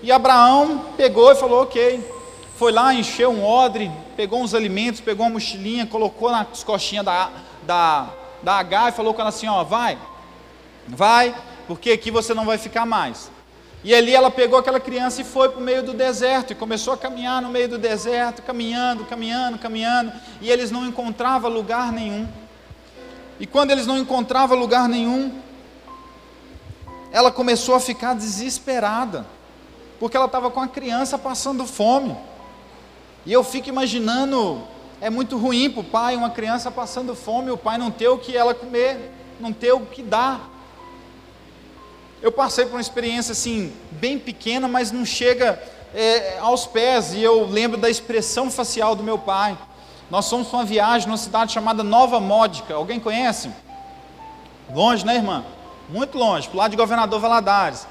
[0.03, 2.17] E Abraão pegou e falou: Ok.
[2.55, 7.29] Foi lá, encheu um odre, pegou uns alimentos, pegou uma mochilinha, colocou nas coxinhas da,
[7.61, 8.09] da,
[8.41, 9.97] da H e falou com ela assim: Ó, vai,
[10.87, 11.35] vai,
[11.67, 13.31] porque aqui você não vai ficar mais.
[13.83, 16.93] E ali ela pegou aquela criança e foi para o meio do deserto e começou
[16.93, 20.11] a caminhar no meio do deserto, caminhando, caminhando, caminhando,
[20.41, 22.27] e eles não encontravam lugar nenhum.
[23.39, 25.39] E quando eles não encontravam lugar nenhum,
[27.11, 29.27] ela começou a ficar desesperada,
[29.99, 32.17] porque ela estava com a criança passando fome.
[33.27, 34.63] E eu fico imaginando,
[35.01, 38.17] é muito ruim para o pai, uma criança passando fome, o pai não ter o
[38.17, 40.49] que ela comer, não ter o que dar.
[42.21, 45.61] Eu passei por uma experiência assim, bem pequena, mas não chega
[45.93, 49.57] é, aos pés, e eu lembro da expressão facial do meu pai.
[50.09, 53.51] Nós fomos para uma viagem numa cidade chamada Nova Módica, alguém conhece?
[54.73, 55.43] Longe, né, irmã?
[55.89, 57.85] Muito longe, para o lado de Governador Valadares.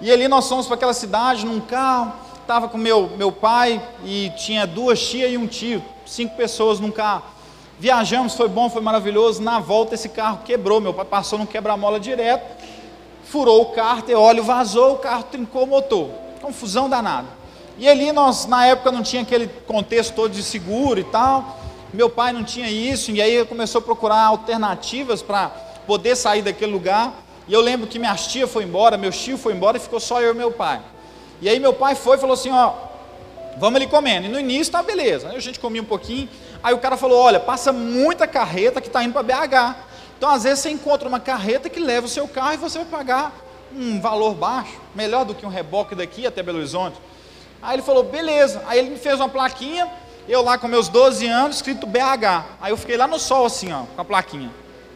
[0.00, 2.12] E ali nós fomos para aquela cidade num carro,
[2.50, 6.90] estava com meu, meu pai e tinha duas tias e um tio, cinco pessoas num
[6.90, 7.22] carro.
[7.78, 9.40] Viajamos, foi bom, foi maravilhoso.
[9.40, 12.44] Na volta esse carro quebrou, meu pai passou no quebra-mola direto,
[13.22, 16.10] furou o carro, e óleo vazou, o carro trincou o motor.
[16.42, 17.28] Confusão danada.
[17.78, 21.56] E ali nós, na época, não tinha aquele contexto todo de seguro e tal.
[21.94, 25.50] Meu pai não tinha isso, e aí começou a procurar alternativas para
[25.86, 27.12] poder sair daquele lugar.
[27.46, 30.20] E eu lembro que minha tia foi embora, meu tio foi embora e ficou só
[30.20, 30.80] eu e meu pai.
[31.40, 32.74] E aí meu pai foi e falou assim, ó,
[33.58, 34.26] vamos ali comendo.
[34.26, 35.30] E no início tá beleza.
[35.30, 36.28] Aí a gente comia um pouquinho.
[36.62, 39.76] Aí o cara falou, olha, passa muita carreta que está indo para BH.
[40.18, 42.86] Então às vezes você encontra uma carreta que leva o seu carro e você vai
[42.86, 43.32] pagar
[43.74, 46.96] um valor baixo, melhor do que um reboque daqui até Belo Horizonte.
[47.62, 48.62] Aí ele falou, beleza.
[48.66, 49.90] Aí ele me fez uma plaquinha,
[50.28, 52.44] eu lá com meus 12 anos, escrito BH.
[52.60, 54.50] Aí eu fiquei lá no sol assim, ó, com a plaquinha.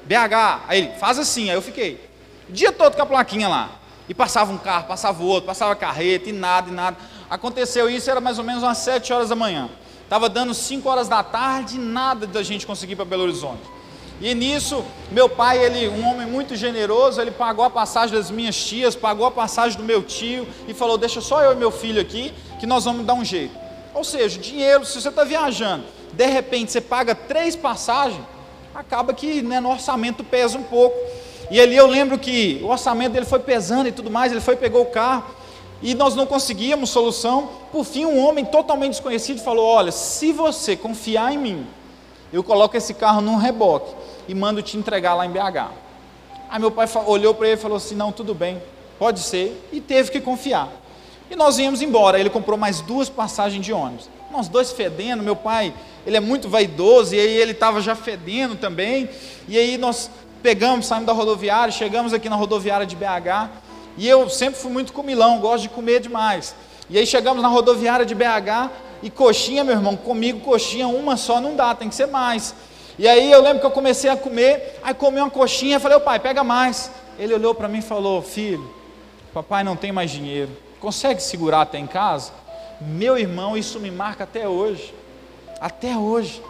[0.05, 0.65] BH.
[0.69, 1.51] Aí ele, faz assim.
[1.51, 2.01] Aí eu fiquei.
[2.49, 3.71] O dia todo com a plaquinha lá.
[4.09, 6.97] E passava um carro, passava outro, passava carreta, e nada, e nada.
[7.31, 9.71] Aconteceu isso, era mais ou menos umas 7 horas da manhã.
[10.03, 13.63] Estava dando 5 horas da tarde, nada da gente conseguir para Belo Horizonte.
[14.21, 18.57] E nisso, meu pai, ele, um homem muito generoso, ele pagou a passagem das minhas
[18.57, 22.01] tias, pagou a passagem do meu tio e falou: Deixa só eu e meu filho
[22.01, 23.55] aqui, que nós vamos dar um jeito.
[23.93, 28.23] Ou seja, dinheiro, se você está viajando, de repente você paga três passagens,
[28.75, 30.97] acaba que né, no orçamento pesa um pouco.
[31.51, 34.57] E ali eu lembro que o orçamento dele foi pesando e tudo mais, ele foi
[34.57, 35.25] pegou o carro
[35.83, 37.49] e nós não conseguíamos solução.
[37.71, 41.67] Por fim, um homem totalmente desconhecido falou: "Olha, se você confiar em mim,
[42.33, 43.93] eu coloco esse carro num reboque
[44.27, 45.71] e mando te entregar lá em BH".
[46.49, 48.63] Aí meu pai olhou para ele e falou assim: "Não, tudo bem,
[48.99, 50.69] pode ser", e teve que confiar.
[51.31, 52.19] E nós íamos embora.
[52.19, 54.09] Ele comprou mais duas passagens de ônibus.
[54.31, 55.73] Nós dois fedendo, meu pai,
[56.07, 59.09] ele é muito vaidoso, e aí ele estava já fedendo também.
[59.49, 60.11] E aí nós
[60.45, 63.49] pegamos, saímos da rodoviária, chegamos aqui na rodoviária de BH,
[63.97, 66.55] e eu sempre fui muito comilão, gosto de comer demais.
[66.91, 68.71] E aí chegamos na rodoviária de BH,
[69.03, 72.55] e coxinha, meu irmão, comigo coxinha uma só não dá, tem que ser mais.
[72.99, 76.01] E aí eu lembro que eu comecei a comer, aí comi uma coxinha, falei, ô
[76.03, 76.91] pai, pega mais.
[77.19, 78.71] Ele olhou para mim e falou, filho,
[79.33, 82.33] papai não tem mais dinheiro, consegue segurar até em casa?
[82.83, 84.93] Meu irmão, isso me marca até hoje,
[85.59, 86.43] até hoje.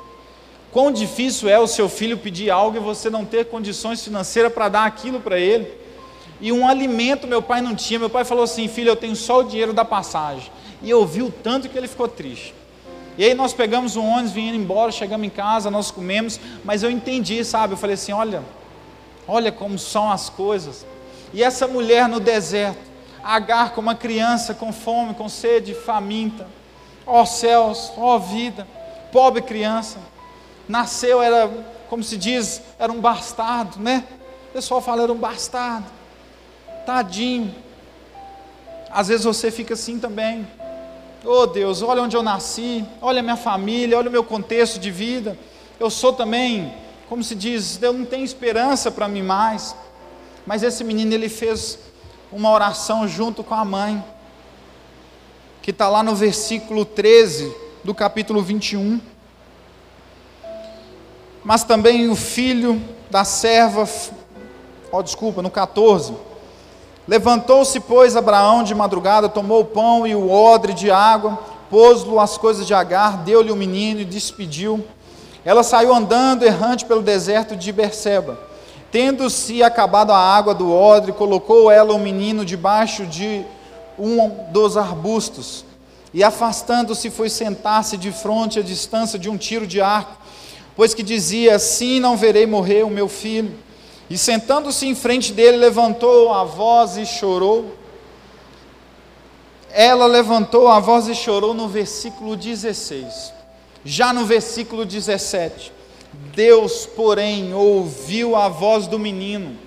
[0.74, 4.68] Quão difícil é o seu filho pedir algo e você não ter condições financeiras para
[4.68, 5.72] dar aquilo para ele.
[6.40, 8.00] E um alimento meu pai não tinha.
[8.00, 10.50] Meu pai falou assim: Filho, eu tenho só o dinheiro da passagem.
[10.82, 12.52] E eu vi o tanto que ele ficou triste.
[13.16, 16.90] E aí nós pegamos o ônibus, vindo embora, chegamos em casa, nós comemos, mas eu
[16.90, 17.74] entendi, sabe?
[17.74, 18.42] Eu falei assim: olha,
[19.28, 20.84] olha como são as coisas.
[21.32, 26.48] E essa mulher no deserto, Agar como uma criança com fome, com sede, faminta.
[27.06, 28.66] Ó oh, céus, ó oh, vida,
[29.12, 29.98] pobre criança
[30.68, 31.50] nasceu, era,
[31.88, 34.04] como se diz, era um bastardo, né?
[34.50, 35.86] O pessoal fala, era um bastardo.
[36.86, 37.54] Tadinho.
[38.90, 40.46] Às vezes você fica assim também.
[41.24, 44.90] Oh Deus, olha onde eu nasci, olha a minha família, olha o meu contexto de
[44.90, 45.38] vida.
[45.80, 46.72] Eu sou também,
[47.08, 49.74] como se diz, eu não tenho esperança para mim mais.
[50.46, 51.78] Mas esse menino, ele fez
[52.30, 54.04] uma oração junto com a mãe,
[55.62, 59.00] que está lá no versículo 13 do capítulo 21
[61.44, 62.80] mas também o filho
[63.10, 63.88] da serva,
[64.90, 66.14] ó, oh, desculpa, no 14.
[67.06, 71.38] Levantou-se, pois, Abraão de madrugada, tomou o pão e o odre de água,
[71.68, 74.82] pôs-lo as coisas de Agar, deu-lhe o menino e despediu.
[75.44, 78.38] Ela saiu andando errante pelo deserto de Berseba.
[78.90, 83.44] Tendo-se acabado a água do odre, colocou ela o menino debaixo de
[83.98, 85.64] um dos arbustos.
[86.14, 90.16] E afastando-se, foi sentar-se de frente à distância de um tiro de arco,
[90.76, 93.52] pois que dizia: Assim não verei morrer o meu filho.
[94.08, 97.74] E sentando-se em frente dele, levantou a voz e chorou.
[99.70, 103.32] Ela levantou a voz e chorou no versículo 16.
[103.84, 105.72] Já no versículo 17,
[106.34, 109.58] Deus, porém, ouviu a voz do menino,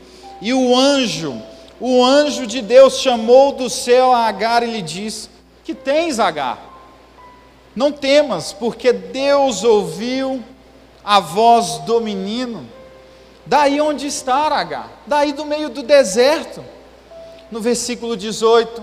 [0.42, 1.40] e o anjo,
[1.80, 5.30] o anjo de Deus chamou do céu a Agar e lhe disse:
[5.64, 6.64] Que tens, Agar?
[7.76, 10.44] Não temas, porque Deus ouviu
[11.08, 12.68] a voz do menino.
[13.46, 14.92] Daí onde está Agar?
[15.08, 16.64] Daí do meio do deserto.
[17.50, 18.82] No versículo 18,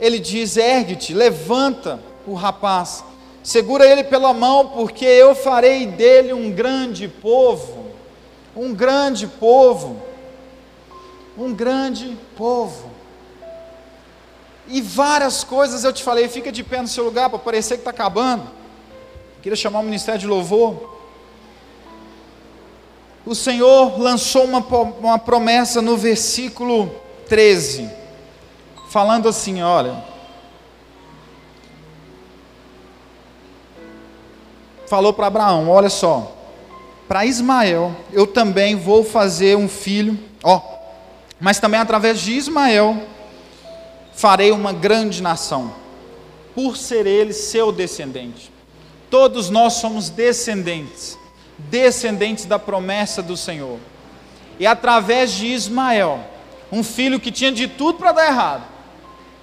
[0.00, 3.04] ele diz: Ergue-te, levanta o rapaz
[3.42, 7.86] Segura ele pela mão, porque eu farei dele um grande povo.
[8.54, 10.00] Um grande povo.
[11.36, 12.90] Um grande povo.
[14.68, 17.80] E várias coisas eu te falei, fica de pé no seu lugar para parecer que
[17.80, 18.48] está acabando.
[19.42, 21.01] Queria chamar o ministério de louvor.
[23.24, 26.90] O Senhor lançou uma, uma promessa no versículo
[27.28, 27.88] 13,
[28.88, 30.12] falando assim: olha.
[34.92, 36.36] falou para Abraão: Olha só,
[37.08, 40.60] para Ismael eu também vou fazer um filho, ó,
[41.40, 43.02] mas também através de Ismael
[44.12, 45.72] farei uma grande nação,
[46.54, 48.52] por ser ele seu descendente.
[49.08, 51.18] Todos nós somos descendentes,
[51.58, 53.78] descendentes da promessa do Senhor.
[54.58, 56.20] E através de Ismael,
[56.70, 58.64] um filho que tinha de tudo para dar errado,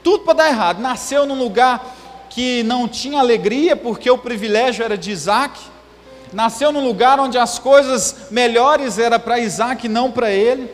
[0.04, 1.96] tudo para dar errado, nasceu num lugar
[2.30, 5.60] que não tinha alegria porque o privilégio era de Isaac,
[6.32, 10.70] nasceu num lugar onde as coisas melhores eram para Isaac não para ele.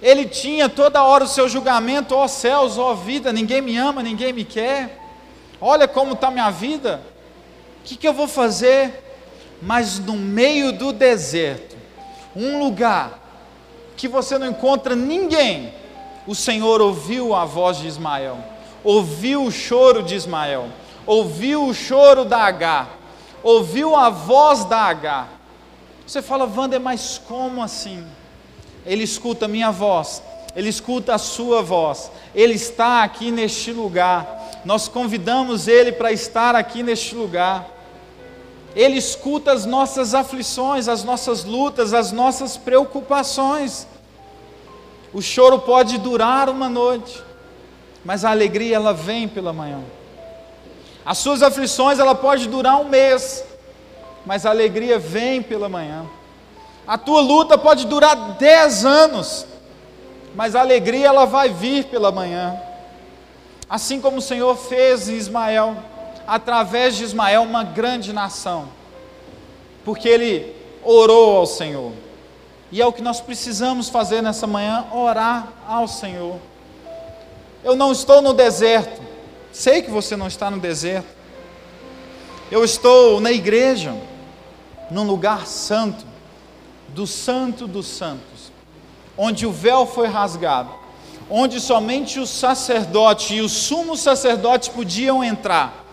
[0.00, 3.76] Ele tinha toda hora o seu julgamento, ó oh, céus, ó oh, vida, ninguém me
[3.76, 4.98] ama, ninguém me quer.
[5.60, 7.02] Olha como está minha vida.
[7.80, 9.07] O que, que eu vou fazer?
[9.60, 11.76] Mas no meio do deserto,
[12.34, 13.18] um lugar
[13.96, 15.72] que você não encontra ninguém,
[16.26, 18.38] o Senhor ouviu a voz de Ismael
[18.82, 20.68] ouviu o choro de Ismael,
[21.06, 22.88] ouviu o choro da H,
[23.42, 25.28] ouviu a voz da H.
[26.06, 28.04] Você fala, Wander, mas como assim?
[28.86, 30.22] Ele escuta a minha voz,
[30.56, 34.60] ele escuta a sua voz, ele está aqui neste lugar.
[34.64, 37.68] Nós convidamos ele para estar aqui neste lugar.
[38.78, 43.88] Ele escuta as nossas aflições, as nossas lutas, as nossas preocupações.
[45.12, 47.20] O choro pode durar uma noite,
[48.04, 49.80] mas a alegria ela vem pela manhã.
[51.04, 53.44] As suas aflições ela pode durar um mês,
[54.24, 56.06] mas a alegria vem pela manhã.
[56.86, 59.44] A tua luta pode durar dez anos,
[60.36, 62.56] mas a alegria ela vai vir pela manhã.
[63.68, 65.76] Assim como o Senhor fez em Ismael,
[66.28, 68.68] através de Ismael, uma grande nação,
[69.82, 70.54] porque ele
[70.84, 71.92] orou ao Senhor.
[72.70, 76.36] E é o que nós precisamos fazer nessa manhã: orar ao Senhor.
[77.64, 79.00] Eu não estou no deserto.
[79.50, 81.08] Sei que você não está no deserto.
[82.50, 83.96] Eu estou na igreja,
[84.90, 86.06] num lugar santo,
[86.88, 88.52] do santo dos santos,
[89.16, 90.70] onde o véu foi rasgado,
[91.28, 95.87] onde somente o sacerdote e o sumo sacerdote podiam entrar.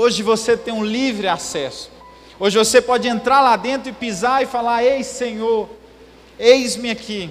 [0.00, 1.90] Hoje você tem um livre acesso.
[2.38, 5.68] Hoje você pode entrar lá dentro e pisar e falar: Ei Senhor,
[6.38, 7.28] eis-me aqui.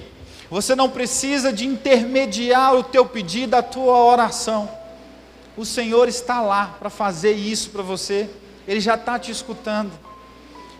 [0.49, 4.69] Você não precisa de intermediar o teu pedido, a tua oração.
[5.55, 8.29] O Senhor está lá para fazer isso para você.
[8.67, 9.93] Ele já está te escutando.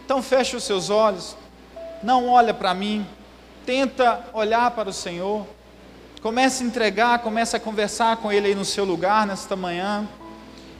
[0.04, 1.38] Então feche os seus olhos.
[2.04, 3.08] Não olha para mim.
[3.66, 5.48] Tenta olhar para o Senhor.
[6.22, 10.06] Comece a entregar, comece a conversar com Ele aí no seu lugar nesta manhã.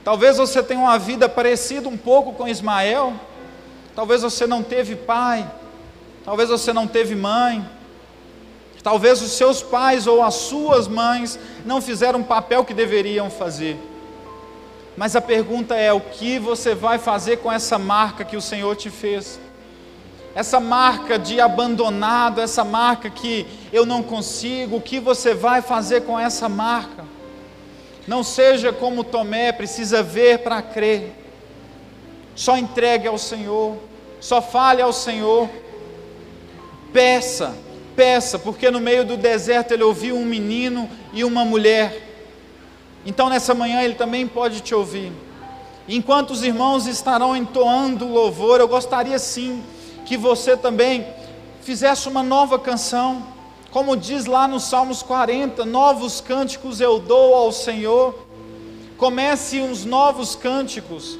[0.04, 3.14] Talvez você tenha uma vida parecida um pouco com Ismael.
[3.94, 5.48] Talvez você não teve pai.
[6.24, 7.68] Talvez você não teve mãe.
[8.82, 13.76] Talvez os seus pais ou as suas mães não fizeram o papel que deveriam fazer.
[14.96, 18.74] Mas a pergunta é: o que você vai fazer com essa marca que o Senhor
[18.76, 19.38] te fez?
[20.34, 26.02] Essa marca de abandonado, essa marca que eu não consigo, o que você vai fazer
[26.02, 27.04] com essa marca?
[28.08, 31.12] Não seja como Tomé, precisa ver para crer.
[32.34, 33.76] Só entregue ao Senhor,
[34.20, 35.48] só fale ao Senhor,
[36.92, 37.54] peça
[37.98, 42.00] peça, porque no meio do deserto ele ouviu um menino e uma mulher.
[43.04, 45.10] Então nessa manhã ele também pode te ouvir.
[45.88, 49.64] Enquanto os irmãos estarão entoando louvor, eu gostaria sim
[50.06, 51.04] que você também
[51.60, 53.26] fizesse uma nova canção,
[53.70, 58.26] como diz lá nos Salmos 40, novos cânticos eu dou ao Senhor.
[58.96, 61.18] Comece uns novos cânticos,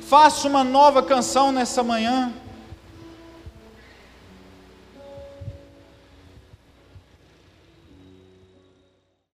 [0.00, 2.32] faça uma nova canção nessa manhã.